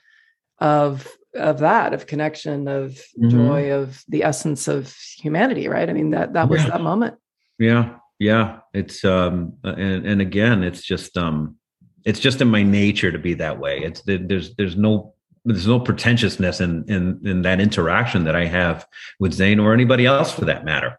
[0.59, 3.31] of of that of connection of mm-hmm.
[3.31, 6.71] joy of the essence of humanity right i mean that that was yeah.
[6.71, 7.17] that moment
[7.59, 11.57] yeah yeah it's um and and again it's just um
[12.05, 13.81] it's just in my nature to be that way.
[13.81, 18.87] It's there's there's no there's no pretentiousness in in in that interaction that i have
[19.19, 20.99] with zane or anybody else for that matter.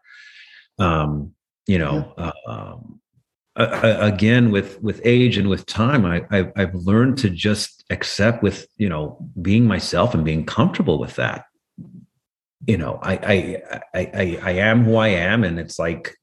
[0.80, 1.34] Um
[1.66, 3.00] you know uh, um
[3.56, 8.42] uh, again with with age and with time I, I i've learned to just accept
[8.44, 11.46] with you know being myself and being comfortable with that.
[12.68, 13.62] You know I, I
[13.94, 16.18] i i i am who i am and it's like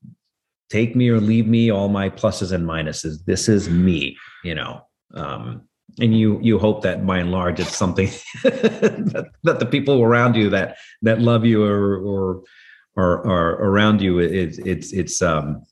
[0.71, 3.25] take me or leave me all my pluses and minuses.
[3.27, 4.83] This is me you know
[5.15, 5.63] um
[5.99, 8.07] and you you hope that by and large it's something
[8.43, 12.43] that, that, the people around you that that love you or or
[12.97, 15.63] or, or around you it's it's it's um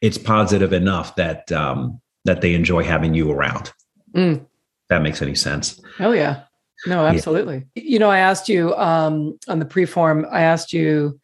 [0.00, 3.72] it's positive enough that um that they enjoy having you around.
[4.14, 4.44] Mm.
[4.90, 5.80] that makes any sense.
[6.00, 6.42] Oh yeah.
[6.86, 7.66] No absolutely.
[7.74, 7.82] Yeah.
[7.84, 11.18] you know i asked you um on the preform i asked you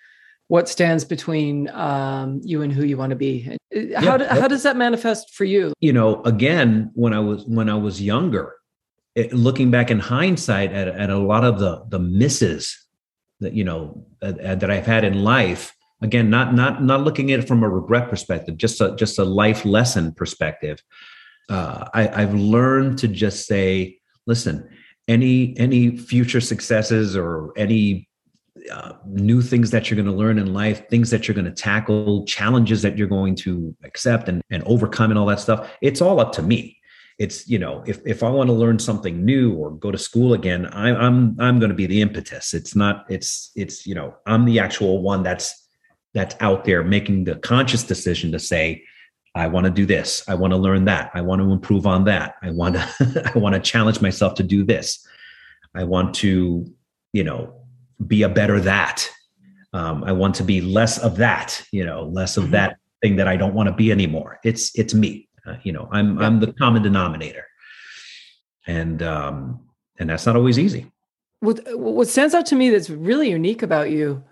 [0.48, 3.56] what stands between um, you and who you want to be.
[3.74, 5.72] Uh, how, yeah, how does that manifest for you?
[5.80, 8.54] You know again when i was when i was younger
[9.14, 12.86] it, looking back in hindsight at, at a lot of the the misses
[13.40, 17.40] that you know uh, that i've had in life again not not not looking at
[17.40, 20.82] it from a regret perspective just a just a life lesson perspective
[21.50, 24.68] uh, I, i've learned to just say listen
[25.08, 28.08] any any future successes or any
[28.72, 31.50] uh, new things that you're going to learn in life, things that you're going to
[31.50, 35.70] tackle, challenges that you're going to accept and, and overcome, and all that stuff.
[35.80, 36.78] It's all up to me.
[37.18, 40.34] It's you know, if if I want to learn something new or go to school
[40.34, 42.54] again, I, I'm I'm going to be the impetus.
[42.54, 43.06] It's not.
[43.08, 45.68] It's it's you know, I'm the actual one that's
[46.12, 48.84] that's out there making the conscious decision to say,
[49.34, 50.22] I want to do this.
[50.28, 51.10] I want to learn that.
[51.12, 52.36] I want to improve on that.
[52.42, 55.06] I want to I want to challenge myself to do this.
[55.74, 56.72] I want to,
[57.12, 57.63] you know,
[58.06, 59.08] be a better that.
[59.72, 62.52] Um, I want to be less of that, you know, less of mm-hmm.
[62.52, 64.38] that thing that I don't want to be anymore.
[64.44, 65.28] It's it's me.
[65.46, 66.26] Uh, you know, I'm yeah.
[66.26, 67.44] I'm the common denominator,
[68.66, 69.60] and um,
[69.98, 70.90] and that's not always easy.
[71.40, 74.22] What what stands out to me that's really unique about you,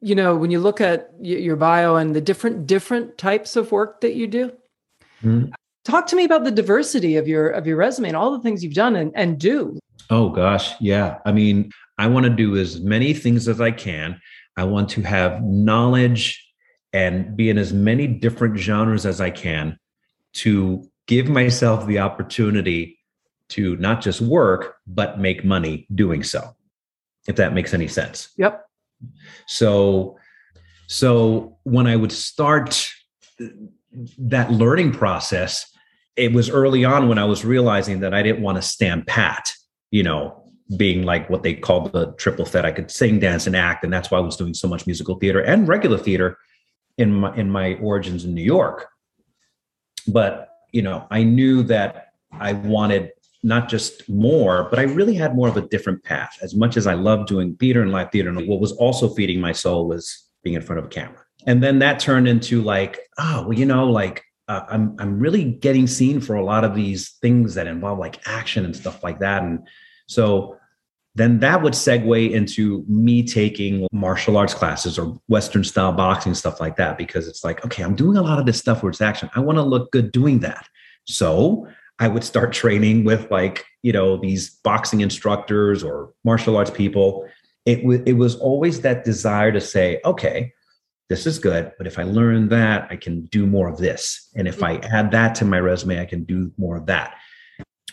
[0.00, 4.00] you know, when you look at your bio and the different different types of work
[4.02, 4.52] that you do.
[5.24, 5.46] Mm-hmm.
[5.84, 8.62] Talk to me about the diversity of your of your resume and all the things
[8.62, 9.78] you've done and, and do.
[10.10, 11.18] Oh gosh, yeah.
[11.24, 14.20] I mean, I want to do as many things as I can.
[14.56, 16.42] I want to have knowledge
[16.92, 19.78] and be in as many different genres as I can
[20.34, 22.98] to give myself the opportunity
[23.50, 26.54] to not just work, but make money doing so,
[27.28, 28.30] if that makes any sense.
[28.36, 28.66] Yep.
[29.46, 30.18] So,
[30.88, 32.88] So when I would start
[34.18, 35.70] that learning process,
[36.16, 39.52] it was early on when I was realizing that I didn't want to stand pat,
[39.90, 40.45] you know,
[40.76, 42.64] being like what they called the triple threat.
[42.64, 45.16] I could sing, dance, and act, and that's why I was doing so much musical
[45.16, 46.38] theater and regular theater
[46.98, 48.88] in my in my origins in New York.
[50.08, 53.12] But you know, I knew that I wanted
[53.42, 56.36] not just more, but I really had more of a different path.
[56.42, 59.40] As much as I loved doing theater and live theater, and what was also feeding
[59.40, 61.22] my soul was being in front of a camera.
[61.46, 65.44] And then that turned into like, oh, well, you know, like uh, I'm I'm really
[65.44, 69.20] getting seen for a lot of these things that involve like action and stuff like
[69.20, 69.42] that.
[69.42, 69.66] And
[70.06, 70.56] so
[71.14, 76.60] then that would segue into me taking martial arts classes or Western style boxing, stuff
[76.60, 79.00] like that, because it's like, okay, I'm doing a lot of this stuff where it's
[79.00, 79.30] action.
[79.34, 80.68] I want to look good doing that.
[81.06, 81.66] So
[81.98, 87.26] I would start training with like, you know, these boxing instructors or martial arts people.
[87.64, 90.52] It, w- it was always that desire to say, okay,
[91.08, 94.28] this is good, but if I learn that, I can do more of this.
[94.34, 94.94] And if I mm-hmm.
[94.94, 97.14] add that to my resume, I can do more of that.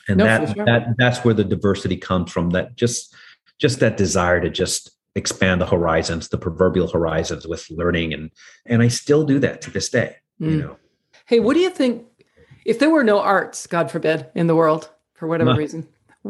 [0.07, 0.65] And no, that sure.
[0.65, 2.51] that that's where the diversity comes from.
[2.51, 3.15] That just
[3.59, 8.13] just that desire to just expand the horizons, the proverbial horizons with learning.
[8.13, 8.31] And
[8.65, 10.17] and I still do that to this day.
[10.41, 10.51] Mm.
[10.51, 10.77] You know.
[11.25, 12.05] Hey, what do you think
[12.65, 15.57] if there were no arts, God forbid, in the world for whatever no.
[15.57, 15.87] reason?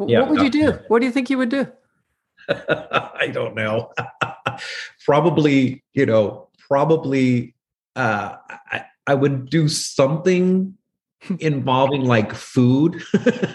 [0.08, 0.80] Yeah, what would you do?
[0.88, 1.68] What do you think you would do?
[2.50, 3.94] I don't know.
[5.06, 7.56] probably, you know, probably
[7.96, 10.76] uh, I, I would do something
[11.40, 13.02] involving like food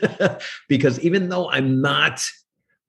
[0.68, 2.22] because even though I'm not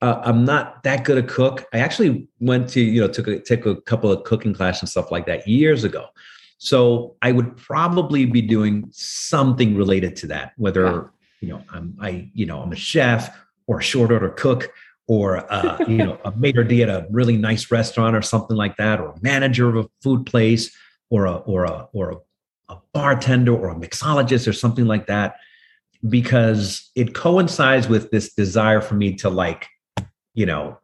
[0.01, 1.65] uh, I'm not that good a cook.
[1.73, 4.89] I actually went to you know took a took a couple of cooking classes and
[4.89, 6.05] stuff like that years ago.
[6.57, 11.01] So I would probably be doing something related to that, whether yeah.
[11.41, 14.71] you know I'm I you know I'm a chef or a short order cook
[15.07, 18.77] or uh, you know a maitre d at a really nice restaurant or something like
[18.77, 20.73] that, or manager of a food place,
[21.09, 22.15] or a or a or a,
[22.69, 25.35] a bartender or a mixologist or something like that,
[26.07, 29.67] because it coincides with this desire for me to like,
[30.33, 30.77] you know,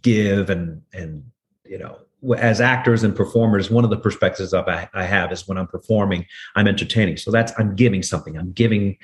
[0.00, 1.24] give and and
[1.64, 1.98] you know
[2.38, 5.66] as actors and performers, one of the perspectives of I, I, have is when I'm
[5.66, 6.24] performing,
[6.56, 7.18] I'm entertaining.
[7.18, 8.38] So that's I'm giving something.
[8.38, 8.96] I'm giving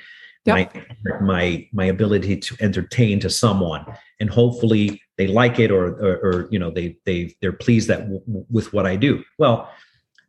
[0.45, 0.73] yep.
[0.73, 3.85] my my my ability to entertain to someone
[4.19, 8.01] and hopefully they like it or or, or you know they they they're pleased that
[8.01, 9.69] w- with what i do well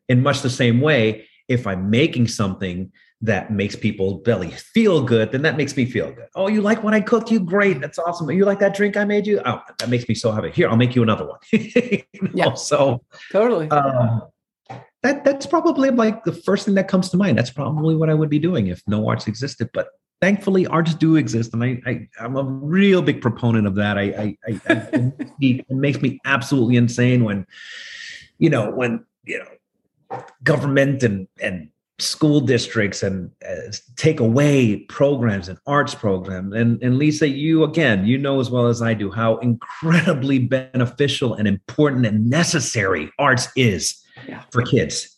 [0.09, 2.91] in much the same way if i'm making something
[3.23, 6.27] that makes people belly feel good, then that makes me feel good.
[6.35, 7.39] Oh, you like what I cooked you?
[7.39, 7.81] Great.
[7.81, 8.29] That's awesome.
[8.31, 9.41] You like that drink I made you?
[9.47, 10.51] Oh, that makes me so happy.
[10.51, 11.39] Here, I'll make you another one.
[11.53, 12.31] you know?
[12.35, 12.55] Yeah.
[12.55, 13.71] So totally.
[13.71, 14.23] Um,
[15.03, 17.39] that that's probably like the first thing that comes to mind.
[17.39, 19.71] That's probably what I would be doing if no arts existed.
[19.73, 19.89] But
[20.21, 24.03] thankfully arts do exist and I, I am a real big proponent of that I
[24.03, 27.45] I, I, I it, makes me absolutely insane when
[28.39, 29.47] you know when you know
[30.43, 36.99] government and and school districts and uh, take away programs and arts programs and and
[36.99, 42.07] Lisa you again you know as well as I do how incredibly beneficial and important
[42.07, 44.43] and necessary arts is yeah.
[44.51, 45.17] for kids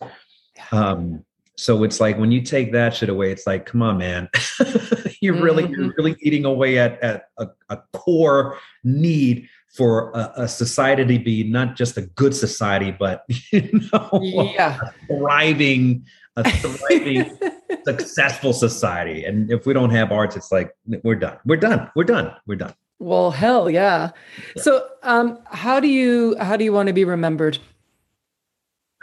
[0.72, 1.24] um
[1.56, 4.28] so it's like when you take that shit away, it's like, come on, man.
[5.20, 5.82] you're really, mm-hmm.
[5.82, 11.24] you're really eating away at, at a, a core need for a, a, society to
[11.24, 14.78] be not just a good society, but you know, yeah.
[14.80, 16.06] a thriving,
[16.36, 17.36] a thriving,
[17.84, 19.24] successful society.
[19.24, 21.38] And if we don't have arts, it's like we're done.
[21.44, 21.90] We're done.
[21.96, 22.34] We're done.
[22.46, 22.74] We're done.
[23.00, 24.10] Well, hell yeah.
[24.56, 27.58] So, um, how do you how do you want to be remembered?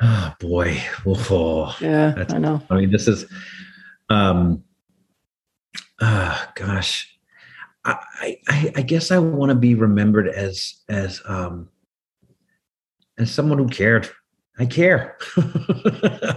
[0.01, 0.81] Oh boy.
[1.05, 2.63] Oh, yeah, I know.
[2.69, 3.25] I mean, this is
[4.09, 4.63] um
[5.99, 7.10] uh gosh.
[7.83, 11.69] I, I, I guess I want to be remembered as as um
[13.17, 14.09] as someone who cared.
[14.59, 15.17] I care.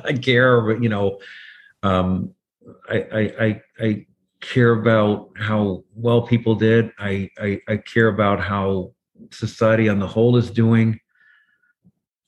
[0.05, 1.20] I care, you know.
[1.82, 2.34] Um
[2.88, 4.07] I, I I I
[4.40, 6.90] care about how well people did.
[6.99, 8.92] I, I I care about how
[9.30, 11.01] society on the whole is doing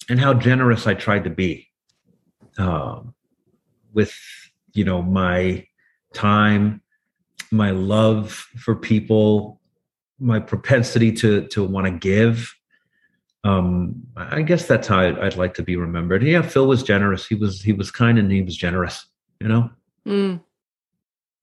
[0.09, 1.69] and how generous I tried to be
[2.59, 3.15] um,
[3.93, 4.15] with
[4.73, 5.67] you know my
[6.15, 6.81] time,
[7.57, 9.61] my love for people,
[10.19, 12.55] my propensity to to want to give.
[13.45, 16.25] Um, I guess that's how I'd, I'd, like to be remembered.
[16.25, 17.27] Yeah, Phil was generous.
[17.27, 19.07] He was he was kind and he was generous.
[19.41, 19.71] You know.
[20.07, 20.41] Mm.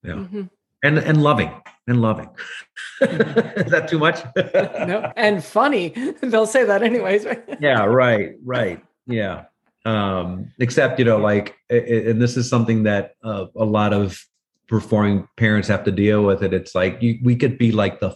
[0.03, 0.14] Yeah.
[0.14, 0.43] Mm-hmm.
[0.84, 1.51] And and loving
[1.88, 2.30] and loving.
[3.01, 4.24] Is that too much?
[4.36, 5.89] no, and funny.
[6.22, 7.43] They'll say that anyways, right?
[7.59, 8.84] yeah, right, right.
[9.07, 9.45] Yeah.
[9.86, 14.26] Um, except, you know, like, and this is something that uh, a lot of
[14.74, 16.51] performing parents have to deal with it.
[16.51, 18.09] It's like you, we could be like the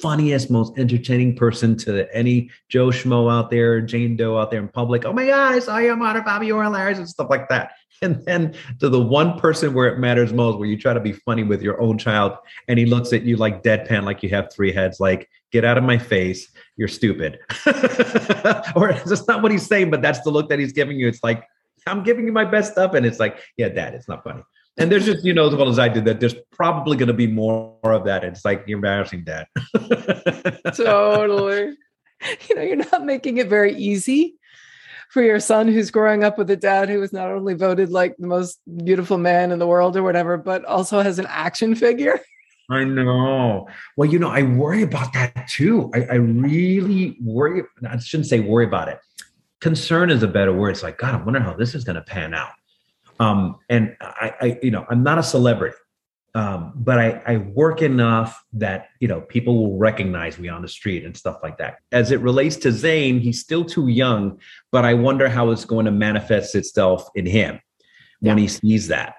[0.00, 4.68] funniest, most entertaining person to any Joe Schmo out there, Jane Doe out there in
[4.68, 5.04] public.
[5.04, 7.72] Oh my God, I saw you on Modern Family, you're hilarious and stuff like that.
[8.00, 11.12] And then to the one person where it matters most, where you try to be
[11.12, 12.38] funny with your own child,
[12.68, 15.76] and he looks at you like deadpan, like you have three heads, like, get out
[15.76, 17.40] of my face, you're stupid.
[18.76, 21.08] or that's not what he's saying, but that's the look that he's giving you.
[21.08, 21.44] It's like,
[21.88, 22.94] I'm giving you my best stuff.
[22.94, 24.44] And it's like, yeah, dad, it's not funny.
[24.78, 27.14] And there's just, you know, as well as I did that, there's probably going to
[27.14, 28.22] be more of that.
[28.24, 29.46] It's like, you're embarrassing dad.
[30.74, 31.76] totally.
[32.48, 34.36] You know, you're not making it very easy
[35.10, 38.16] for your son who's growing up with a dad who was not only voted like
[38.18, 42.20] the most beautiful man in the world or whatever, but also has an action figure.
[42.70, 43.66] I know.
[43.96, 45.90] Well, you know, I worry about that too.
[45.94, 47.62] I, I really worry.
[47.88, 48.98] I shouldn't say worry about it.
[49.60, 50.70] Concern is a better word.
[50.70, 52.52] It's like, God, I wonder how this is going to pan out.
[53.20, 55.76] Um, and I, I, you know, I'm not a celebrity,
[56.34, 60.68] um, but I, I work enough that you know people will recognize me on the
[60.68, 61.78] street and stuff like that.
[61.90, 64.38] As it relates to Zane, he's still too young,
[64.70, 67.60] but I wonder how it's going to manifest itself in him
[68.20, 69.16] when he sees that.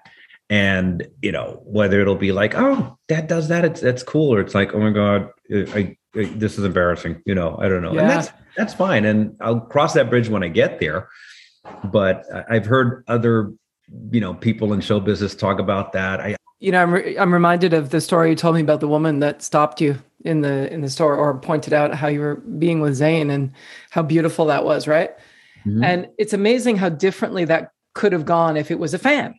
[0.52, 3.66] And you know whether it'll be like oh dad does that.
[3.66, 7.36] It's that's cool or it's like oh my god I, I, this is embarrassing you
[7.36, 7.94] know i don't know.
[7.94, 8.02] Yeah.
[8.02, 9.06] and that's that's fine.
[9.06, 11.10] And i'll cross that bridge when i get there.
[11.84, 13.52] But i've heard other
[14.12, 17.34] you know people in show business talk about that i you know i'm, re- I'm
[17.34, 20.72] reminded of the story you told me about the woman that stopped you in the
[20.72, 23.52] in the store or pointed out how you were being with zane and
[23.90, 25.12] how beautiful that was right
[25.66, 25.84] mm-hmm.
[25.84, 29.36] and it's amazing how differently that could have gone if it was a fan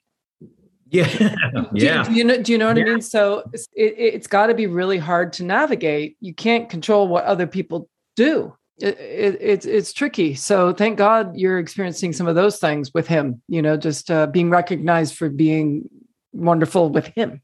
[0.91, 1.07] yeah.
[1.73, 2.03] yeah.
[2.03, 2.85] Do, do, you know, do you know what yeah.
[2.85, 3.01] I mean?
[3.01, 3.45] So
[3.75, 6.17] it, has got to be really hard to navigate.
[6.21, 8.55] You can't control what other people do.
[8.81, 10.35] It, it, it's it's tricky.
[10.35, 13.43] So thank God you're experiencing some of those things with him.
[13.49, 15.89] You know, just uh, being recognized for being
[16.33, 17.43] wonderful with him.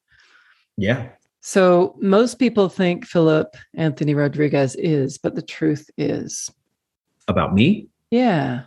[0.77, 1.09] Yeah.
[1.41, 6.51] So most people think Philip Anthony Rodriguez is, but the truth is
[7.29, 7.89] about me.
[8.11, 8.63] Yeah.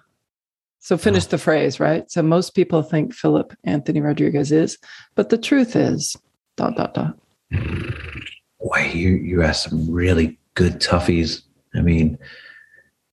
[0.80, 2.10] So finish the phrase, right?
[2.10, 4.78] So most people think Philip Anthony Rodriguez is,
[5.16, 6.16] but the truth is
[6.56, 7.18] dot dot dot.
[7.52, 11.42] Boy, you you asked some really good toughies.
[11.76, 12.18] I mean,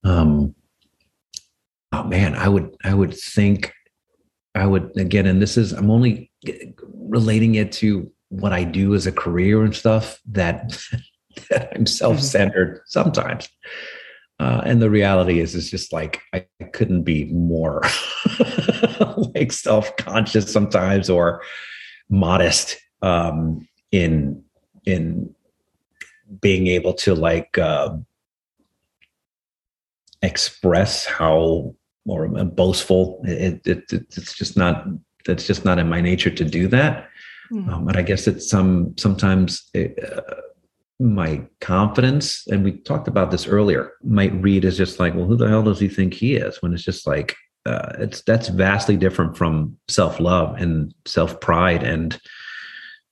[0.07, 0.55] um,
[1.93, 3.73] oh man, I would I would think
[4.55, 6.31] I would again, and this is I'm only
[6.95, 10.77] relating it to what I do as a career and stuff that,
[11.51, 13.49] that I'm self-centered sometimes.
[14.39, 17.83] Uh, and the reality is, it's just like I couldn't be more
[19.35, 21.43] like self-conscious sometimes or
[22.11, 24.43] modest um, in
[24.85, 25.35] in
[26.41, 27.97] being able to like uh,
[30.27, 31.75] express how
[32.07, 34.87] or boastful it, it, it, it's just not
[35.25, 37.09] that's just not in my nature to do that
[37.53, 37.69] mm.
[37.69, 40.41] um, but i guess it's some sometimes it, uh,
[40.99, 45.37] my confidence, and we talked about this earlier, might read as just like, well, who
[45.37, 46.63] the hell does he think he is?
[46.63, 47.35] When it's just like,
[47.67, 52.19] uh, it's that's vastly different from self love and self pride and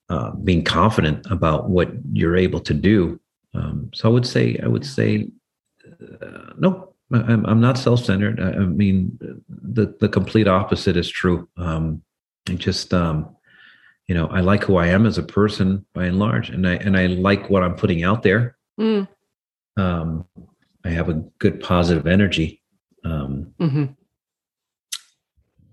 [0.08, 3.20] uh, being confident about what you're able to do.
[3.52, 5.28] Um, so I would say, I would say,
[6.22, 8.40] uh, no, I'm, I'm not self centered.
[8.40, 11.48] I, I, mean, the the complete opposite is true.
[11.56, 12.02] Um,
[12.48, 13.36] I just um,
[14.06, 16.74] you know, I like who I am as a person by and large, and I
[16.74, 18.56] and I like what I'm putting out there.
[18.78, 19.08] Mm.
[19.76, 20.26] Um,
[20.84, 22.62] I have a good positive energy.
[23.04, 23.84] Um, mm-hmm.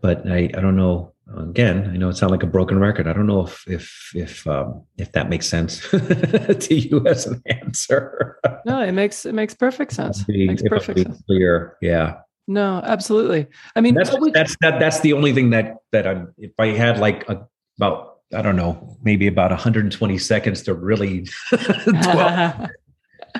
[0.02, 1.14] But I, I don't know.
[1.38, 3.08] Again, I know it sounds like a broken record.
[3.08, 7.42] I don't know if if if um, if that makes sense to you as an
[7.48, 8.40] answer.
[8.66, 10.24] no, it makes it makes perfect sense.
[10.24, 11.22] Be, makes perfect sense.
[11.28, 12.18] Clear, yeah.
[12.48, 13.48] No, absolutely.
[13.76, 16.34] I mean, that's that's that, that's the only thing that that I'm.
[16.38, 21.28] If I had like a, about I don't know, maybe about 120 seconds to really
[21.52, 22.70] but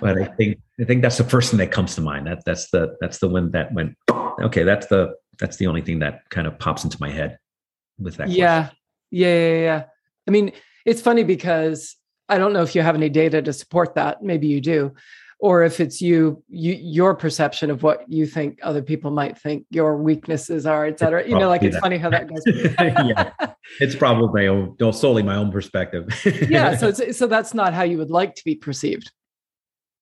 [0.02, 2.28] I think I think that's the first thing that comes to mind.
[2.28, 3.96] That that's the that's the one that went
[4.42, 4.64] okay.
[4.64, 7.38] That's the that's the only thing that kind of pops into my head
[8.02, 8.30] with that.
[8.30, 8.70] Yeah,
[9.12, 9.84] yeah, yeah, yeah.
[10.28, 10.52] I mean,
[10.86, 11.96] it's funny because
[12.30, 14.24] I don't know if you have any data to support that.
[14.24, 14.94] Maybe you do,
[15.40, 19.66] or if it's you, you your perception of what you think other people might think
[19.70, 21.28] your weaknesses are, et cetera.
[21.28, 21.82] You know, like it's that.
[21.82, 22.42] funny how that goes.
[22.80, 23.32] yeah,
[23.80, 26.08] it's probably my own, solely my own perspective.
[26.50, 29.12] yeah, so so that's not how you would like to be perceived,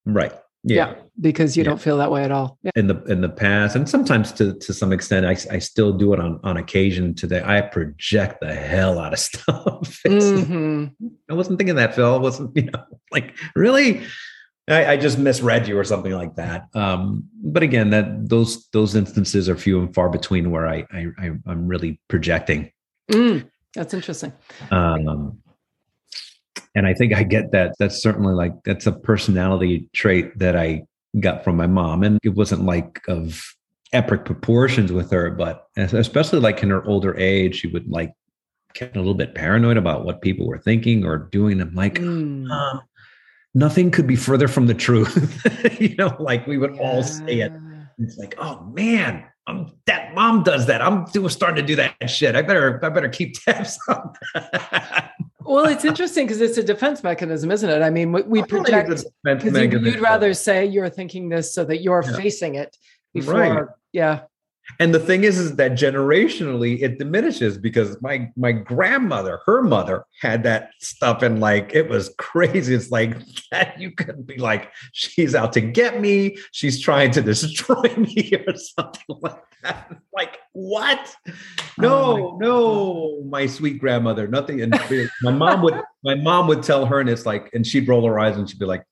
[0.05, 0.33] right?
[0.69, 1.69] Yeah, yeah because you yeah.
[1.69, 2.57] don't feel that way at all.
[2.63, 2.71] Yeah.
[2.75, 6.13] In the in the past, and sometimes to to some extent, I I still do
[6.13, 7.15] it on on occasion.
[7.15, 10.01] Today, I project the hell out of stuff.
[10.07, 10.85] Mm-hmm.
[11.29, 12.13] I wasn't thinking that, Phil.
[12.13, 14.03] I wasn't you know like really
[14.69, 16.67] I, I, just misread you or something like that.
[16.75, 21.07] Um, but again, that those those instances are few and far between where I, I,
[21.17, 22.71] I am really projecting.
[23.11, 24.31] Mm, that's interesting.
[24.69, 25.39] Um,
[26.75, 27.75] and I think I get that.
[27.79, 30.83] That's certainly like that's a personality trait that I
[31.19, 33.41] got from my mom, and it wasn't like of
[33.91, 38.13] epic proportions with her, but especially like in her older age, she would like
[38.73, 41.59] get a little bit paranoid about what people were thinking or doing.
[41.59, 42.47] I'm like, mm.
[42.51, 42.79] uh,
[43.53, 45.79] nothing could be further from the truth.
[45.79, 46.81] you know, like we would yeah.
[46.81, 47.53] all say it.
[47.97, 50.81] It's like, oh man, I'm, that mom does that.
[50.81, 52.35] I'm starting to do that shit.
[52.35, 55.13] I better, I better keep tabs on that.
[55.41, 57.81] well, it's interesting because it's a defense mechanism, isn't it?
[57.81, 61.81] I mean, we, we project because you, would rather say you're thinking this so that
[61.81, 62.15] you're yeah.
[62.15, 62.75] facing it
[63.13, 63.33] before.
[63.33, 63.65] Right.
[63.91, 64.21] Yeah
[64.77, 70.05] and the thing is is that generationally it diminishes because my my grandmother her mother
[70.21, 72.75] had that stuff and like it was crazy.
[72.75, 73.17] It's like
[73.51, 76.37] that you could be like she's out to get me.
[76.51, 79.97] She's trying to destroy me or something like that.
[80.13, 81.15] Like what?
[81.27, 81.33] Oh
[81.77, 84.61] no oh my no my sweet grandmother nothing.
[84.61, 84.79] And
[85.21, 88.19] my mom would my mom would tell her and it's like and she'd roll her
[88.19, 88.83] eyes and she'd be like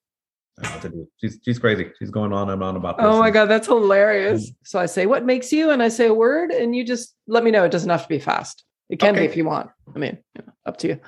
[1.17, 1.91] She's she's crazy.
[1.99, 3.05] She's going on and on about this.
[3.05, 4.51] Oh my god, that's hilarious.
[4.63, 7.43] So I say, "What makes you?" and I say a word, and you just let
[7.43, 7.63] me know.
[7.63, 8.63] It doesn't have to be fast.
[8.89, 9.21] It can okay.
[9.21, 9.69] be if you want.
[9.95, 10.99] I mean, you know, up to you.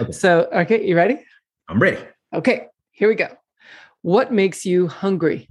[0.00, 0.12] Okay.
[0.12, 1.22] So, okay, you ready?
[1.68, 1.98] I'm ready.
[2.32, 3.28] Okay, here we go.
[4.00, 5.50] What makes you hungry?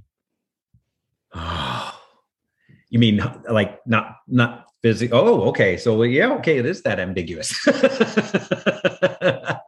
[1.36, 2.02] Oh,
[2.90, 5.20] you mean like not not physical?
[5.20, 5.78] Oh, okay.
[5.78, 7.54] So yeah, okay, it is that ambiguous.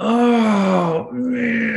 [0.00, 1.67] Oh man!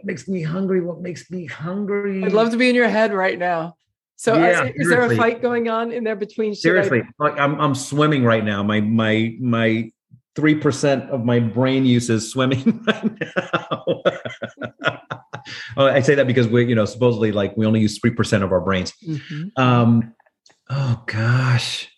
[0.00, 0.80] What makes me hungry?
[0.80, 2.24] What makes me hungry?
[2.24, 3.76] I'd love to be in your head right now.
[4.16, 6.54] So, yeah, is, is there a fight going on in there between?
[6.54, 7.24] Seriously, I...
[7.24, 8.62] like I'm I'm swimming right now.
[8.62, 9.90] My my my
[10.36, 13.84] three percent of my brain use is swimming right now.
[15.76, 18.44] oh, I say that because we, you know, supposedly like we only use three percent
[18.44, 18.92] of our brains.
[19.06, 19.62] Mm-hmm.
[19.62, 20.14] Um,
[20.68, 21.88] oh gosh.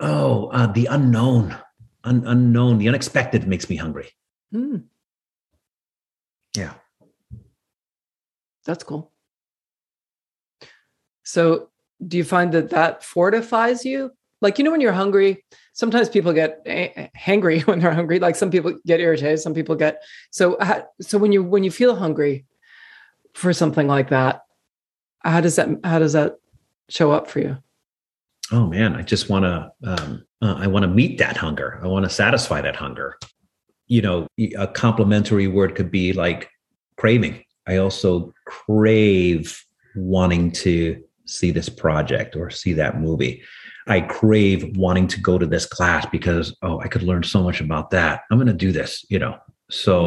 [0.00, 1.56] Oh, uh, the unknown
[2.04, 4.10] un- unknown, the unexpected makes me hungry.
[4.54, 4.84] Mm.
[6.56, 6.74] Yeah.
[8.64, 9.12] That's cool.
[11.22, 11.68] So,
[12.06, 14.10] do you find that that fortifies you?
[14.40, 15.44] Like, you know, when you're hungry,
[15.74, 18.18] sometimes people get hangry when they're hungry.
[18.18, 20.58] Like some people get irritated, some people get so.
[21.00, 22.46] So when you when you feel hungry
[23.34, 24.42] for something like that,
[25.20, 26.36] how does that how does that
[26.88, 27.58] show up for you?
[28.52, 31.80] oh man, I just want to, um, uh, I want to meet that hunger.
[31.82, 33.16] I want to satisfy that hunger.
[33.90, 34.26] You know,
[34.56, 36.48] a complementary word could be like
[36.96, 37.44] craving.
[37.66, 39.62] I also crave
[39.94, 43.42] wanting to see this project or see that movie.
[43.86, 47.60] I crave wanting to go to this class because, oh, I could learn so much
[47.60, 48.22] about that.
[48.30, 49.36] I'm going to do this, you know.
[49.70, 50.02] So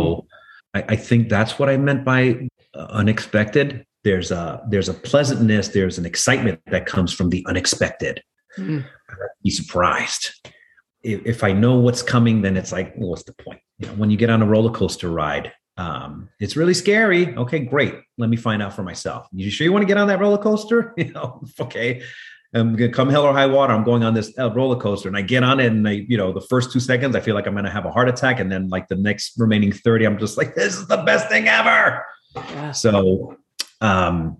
[0.75, 0.91] mm-hmm.
[0.91, 5.69] I, I think that's what I meant by uh, unexpected there's a there's a pleasantness
[5.69, 8.21] there's an excitement that comes from the unexpected
[8.57, 8.85] mm.
[9.43, 10.52] be surprised.
[11.03, 13.59] If, if, I know what's coming, then it's like, well, what's the point?
[13.79, 17.35] You know, when you get on a roller coaster ride, um, it's really scary.
[17.35, 17.95] Okay, great.
[18.17, 19.27] Let me find out for myself.
[19.31, 20.93] You sure you want to get on that roller coaster?
[20.97, 22.03] You know, okay.
[22.55, 23.73] I'm gonna come hell or high water.
[23.73, 26.17] I'm going on this uh, roller coaster, and I get on it, and I, you
[26.17, 28.51] know, the first two seconds, I feel like I'm gonna have a heart attack, and
[28.51, 32.05] then like the next remaining thirty, I'm just like, this is the best thing ever.
[32.35, 32.71] Yeah.
[32.71, 33.37] So,
[33.81, 34.37] um,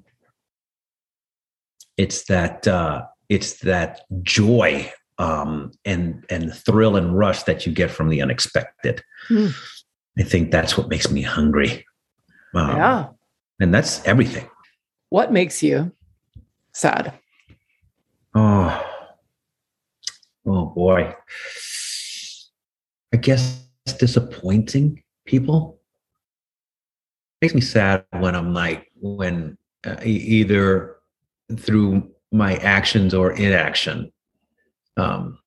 [1.97, 7.91] it's that uh, it's that joy um, and and thrill and rush that you get
[7.91, 9.01] from the unexpected.
[9.27, 9.47] Hmm.
[10.17, 11.85] I think that's what makes me hungry.
[12.53, 13.07] Um, yeah,
[13.59, 14.49] and that's everything.
[15.09, 15.91] What makes you
[16.71, 17.13] sad?
[18.35, 18.85] Oh,
[20.45, 21.15] oh boy.
[23.13, 23.63] I guess
[23.99, 25.79] disappointing people.
[27.41, 30.95] makes me sad when I'm like when uh, either
[31.57, 34.12] through my actions or inaction.
[34.97, 35.39] Um,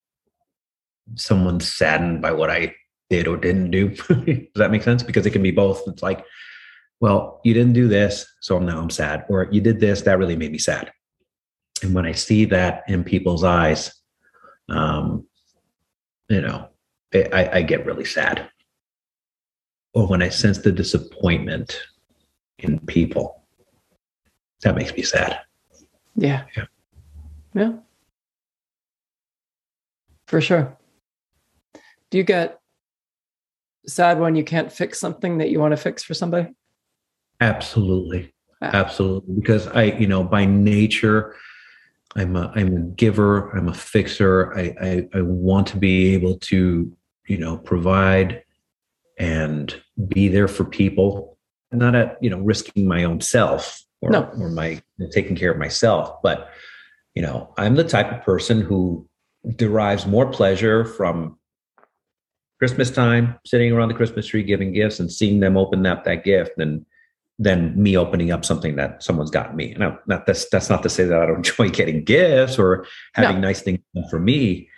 [1.15, 2.75] someone's saddened by what I
[3.11, 3.89] did or didn't do.
[3.95, 5.03] Does that make sense?
[5.03, 5.83] Because it can be both.
[5.87, 6.25] It's like,
[7.01, 9.25] well, you didn't do this, so now I'm sad.
[9.29, 10.91] Or you did this, that really made me sad.
[11.83, 13.93] And when I see that in people's eyes,
[14.69, 15.27] um,
[16.29, 16.69] you know,
[17.15, 18.49] I, I get really sad.
[19.95, 21.81] Or when I sense the disappointment
[22.59, 23.43] in people,
[24.63, 25.41] that makes me sad.
[26.17, 26.45] Yeah.
[26.57, 26.65] Yeah.
[27.55, 27.73] Yeah.
[30.27, 30.77] For sure.
[32.11, 32.61] Do you get
[33.87, 36.49] sad when you can't fix something that you want to fix for somebody?
[37.41, 38.33] Absolutely.
[38.63, 39.35] Absolutely.
[39.35, 41.37] Because I, you know, by nature,
[42.17, 44.57] I'm a I'm a giver, I'm a fixer.
[44.57, 46.91] I, I I want to be able to,
[47.27, 48.43] you know, provide
[49.19, 49.75] and
[50.09, 51.37] be there for people,
[51.71, 54.31] not at, you know, risking my own self or, no.
[54.39, 54.81] or my
[55.13, 56.51] taking care of myself, but
[57.17, 59.09] you know i'm the type of person who
[59.55, 61.39] derives more pleasure from
[62.59, 66.25] Christmas time, sitting around the Christmas tree giving gifts and seeing them open up that
[66.25, 66.85] gift and
[67.39, 69.75] than me opening up something that someone's gotten me.
[69.79, 73.41] Now, not that's that's not to say that I don't enjoy getting gifts or having
[73.41, 73.49] no.
[73.49, 74.71] nice things done for me,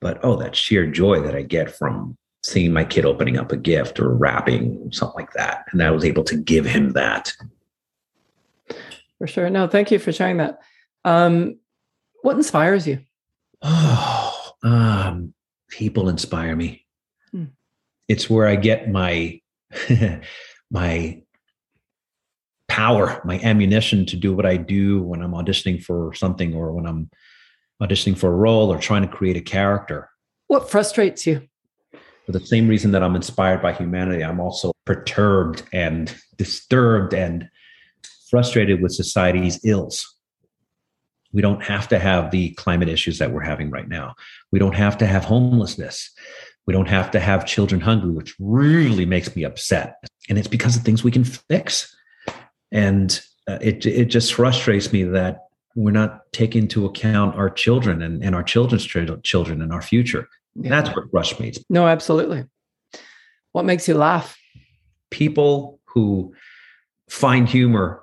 [0.00, 3.56] but oh, that sheer joy that I get from seeing my kid opening up a
[3.56, 7.32] gift or wrapping something like that, and I was able to give him that.
[9.18, 9.50] For sure.
[9.50, 10.60] No, thank you for sharing that.
[11.04, 11.58] Um,
[12.22, 13.00] what inspires you?
[13.68, 15.34] Oh, um,
[15.68, 16.86] people inspire me.
[17.32, 17.46] Hmm.
[18.08, 19.40] It's where I get my
[20.70, 21.22] my
[22.68, 26.86] power, my ammunition to do what I do when I'm auditioning for something or when
[26.86, 27.10] I'm
[27.82, 30.10] auditioning for a role or trying to create a character.
[30.46, 31.42] What frustrates you?
[32.26, 37.48] For the same reason that I'm inspired by humanity, I'm also perturbed and disturbed and
[38.30, 40.15] frustrated with society's ills.
[41.36, 44.14] We don't have to have the climate issues that we're having right now.
[44.52, 46.10] We don't have to have homelessness.
[46.66, 49.96] We don't have to have children hungry, which really makes me upset.
[50.30, 51.94] And it's because of things we can fix.
[52.72, 58.00] And uh, it, it just frustrates me that we're not taking into account our children
[58.00, 60.30] and, and our children's children and our future.
[60.54, 60.70] Yeah.
[60.70, 61.64] That's what frustrates me.
[61.68, 62.46] No, absolutely.
[63.52, 64.38] What makes you laugh?
[65.10, 66.34] People who
[67.10, 68.02] find humor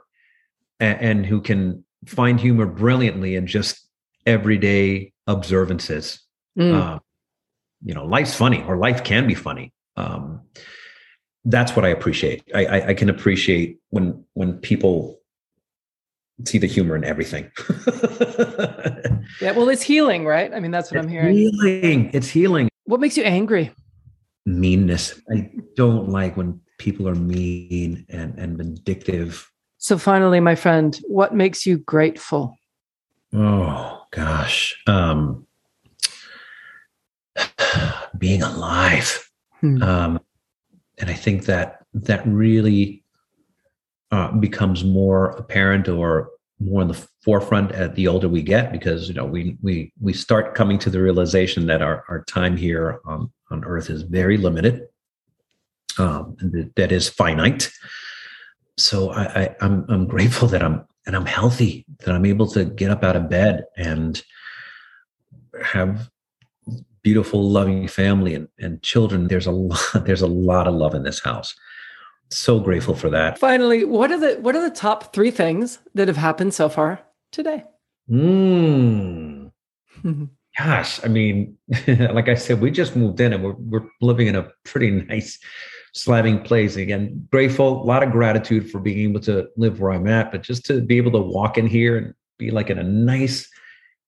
[0.80, 3.88] and, and who can find humor brilliantly in just
[4.26, 6.22] everyday observances.
[6.58, 6.74] Mm.
[6.74, 7.00] Uh,
[7.84, 9.74] you know, life's funny, or life can be funny.
[9.98, 10.42] Um,
[11.46, 12.44] that's what I appreciate.
[12.56, 15.20] I, I, I, can appreciate when when people
[16.46, 17.52] see the humor in everything.
[19.42, 20.54] yeah, well, it's healing, right?
[20.54, 21.36] I mean, that's what it's I'm hearing.
[21.36, 22.10] Healing.
[22.14, 22.70] It's healing.
[22.86, 23.72] What makes you angry?
[24.46, 25.20] Meanness.
[25.32, 29.50] I don't like when people are mean and and vindictive
[29.84, 32.58] so, finally, my friend, what makes you grateful?
[33.34, 34.82] Oh, gosh.
[34.88, 35.46] Um,
[38.18, 39.30] being alive.
[39.60, 39.84] Hmm.
[39.84, 40.20] Um,
[41.00, 43.04] and I think that that really
[44.12, 46.30] uh, becomes more apparent or
[46.62, 50.14] more in the forefront at the older we get because you know we we we
[50.14, 54.38] start coming to the realization that our, our time here on, on earth is very
[54.38, 54.88] limited
[55.98, 56.38] um,
[56.78, 57.70] that is finite
[58.78, 62.66] so I, I I'm I'm grateful that I'm and I'm healthy, that I'm able to
[62.66, 64.24] get up out of bed and
[65.62, 66.10] have
[67.04, 69.28] beautiful, loving family and, and children.
[69.28, 71.56] There's a lot, there's a lot of love in this house.
[72.30, 73.38] So grateful for that.
[73.38, 77.02] Finally, what are the what are the top three things that have happened so far
[77.32, 77.64] today?
[78.10, 79.52] Mm.
[80.58, 81.58] Gosh, I mean,
[81.88, 85.38] like I said, we just moved in and we're we're living in a pretty nice
[85.94, 86.76] slamming plays.
[86.76, 90.42] Again, grateful, a lot of gratitude for being able to live where I'm at, but
[90.44, 93.50] just to be able to walk in here and be like in a nice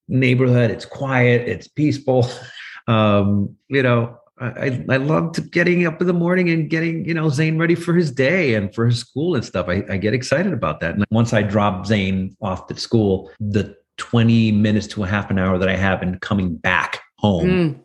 [0.08, 0.72] neighborhood.
[0.72, 2.30] It's quiet, it's peaceful.
[2.88, 7.30] Um, you know, I, I loved getting up in the morning and getting, you know,
[7.30, 9.68] Zane ready for his day and for his school and stuff.
[9.68, 10.94] I, I get excited about that.
[10.94, 15.40] And once I drop Zane off at school, the 20 minutes to a half an
[15.40, 17.48] hour that I have in coming back home.
[17.48, 17.80] Mm.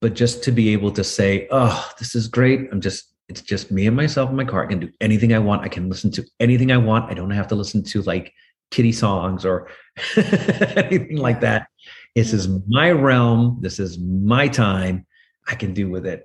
[0.00, 2.68] But just to be able to say, oh, this is great.
[2.72, 4.64] I'm just it's just me and myself in my car.
[4.64, 5.62] I can do anything I want.
[5.62, 7.10] I can listen to anything I want.
[7.10, 8.32] I don't have to listen to like
[8.70, 9.68] kiddie songs or
[10.16, 11.68] anything like that.
[12.14, 13.58] This is my realm.
[13.60, 15.06] This is my time.
[15.46, 16.24] I can do with it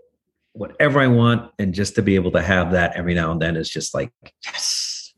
[0.54, 1.52] whatever I want.
[1.58, 4.12] And just to be able to have that every now and then is just like,
[4.44, 5.14] yes,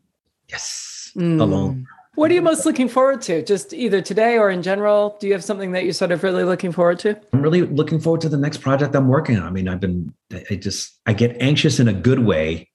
[0.48, 1.42] yes, mm.
[1.42, 1.88] alone.
[2.16, 3.44] What are you most looking forward to?
[3.44, 5.18] Just either today or in general?
[5.22, 7.18] Do you have something that you're sort of really looking forward to?
[7.32, 9.44] I'm really looking forward to the next project I'm working on.
[9.44, 10.14] I mean, I've been,
[10.50, 12.70] I just, I get anxious in a good way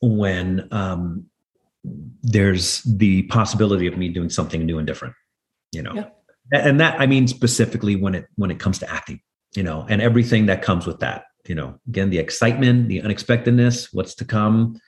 [0.00, 1.26] when um,
[2.22, 5.14] there's the possibility of me doing something new and different,
[5.70, 5.94] you know?
[5.94, 6.08] Yeah.
[6.52, 9.20] And that, I mean, specifically when it, when it comes to acting,
[9.54, 13.92] you know, and everything that comes with that, you know, again, the excitement, the unexpectedness,
[13.92, 14.80] what's to come,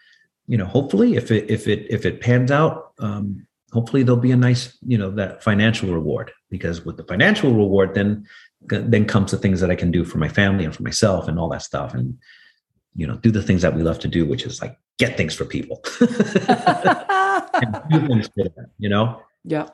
[0.48, 4.30] you know, hopefully if it, if it, if it pans out, um, hopefully there'll be
[4.30, 8.24] a nice you know that financial reward because with the financial reward then
[8.68, 11.38] then comes the things that i can do for my family and for myself and
[11.38, 12.16] all that stuff and
[12.94, 15.34] you know do the things that we love to do which is like get things
[15.34, 16.08] for people things
[18.34, 19.66] for them you know yeah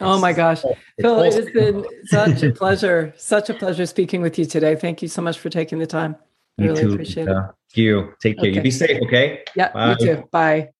[0.00, 0.60] Oh my gosh.
[1.00, 4.74] Phil, it has been such a pleasure, such a pleasure speaking with you today.
[4.74, 6.16] Thank you so much for taking the time.
[6.58, 7.78] I really too, appreciate uh, it.
[7.78, 8.50] You take care.
[8.50, 8.56] Okay.
[8.56, 9.44] You be safe, okay?
[9.54, 9.90] Yeah, Bye.
[9.90, 10.24] you too.
[10.32, 10.70] Bye.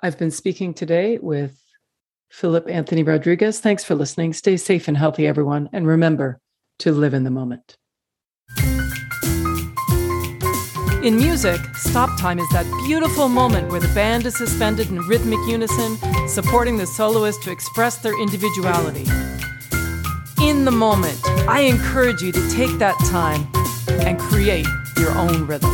[0.00, 1.56] I've been speaking today with
[2.30, 3.60] Philip Anthony Rodriguez.
[3.60, 4.32] Thanks for listening.
[4.32, 5.68] Stay safe and healthy, everyone.
[5.72, 6.40] And remember
[6.80, 7.76] to live in the moment.
[11.02, 15.38] In music, stop time is that beautiful moment where the band is suspended in rhythmic
[15.48, 19.06] unison, supporting the soloist to express their individuality.
[20.42, 21.18] In the moment,
[21.48, 23.46] I encourage you to take that time
[24.04, 24.66] and create
[24.96, 25.70] your own rhythm.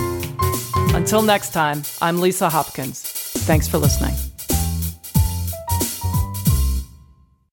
[0.94, 3.02] Until next time, I'm Lisa Hopkins.
[3.02, 4.14] Thanks for listening.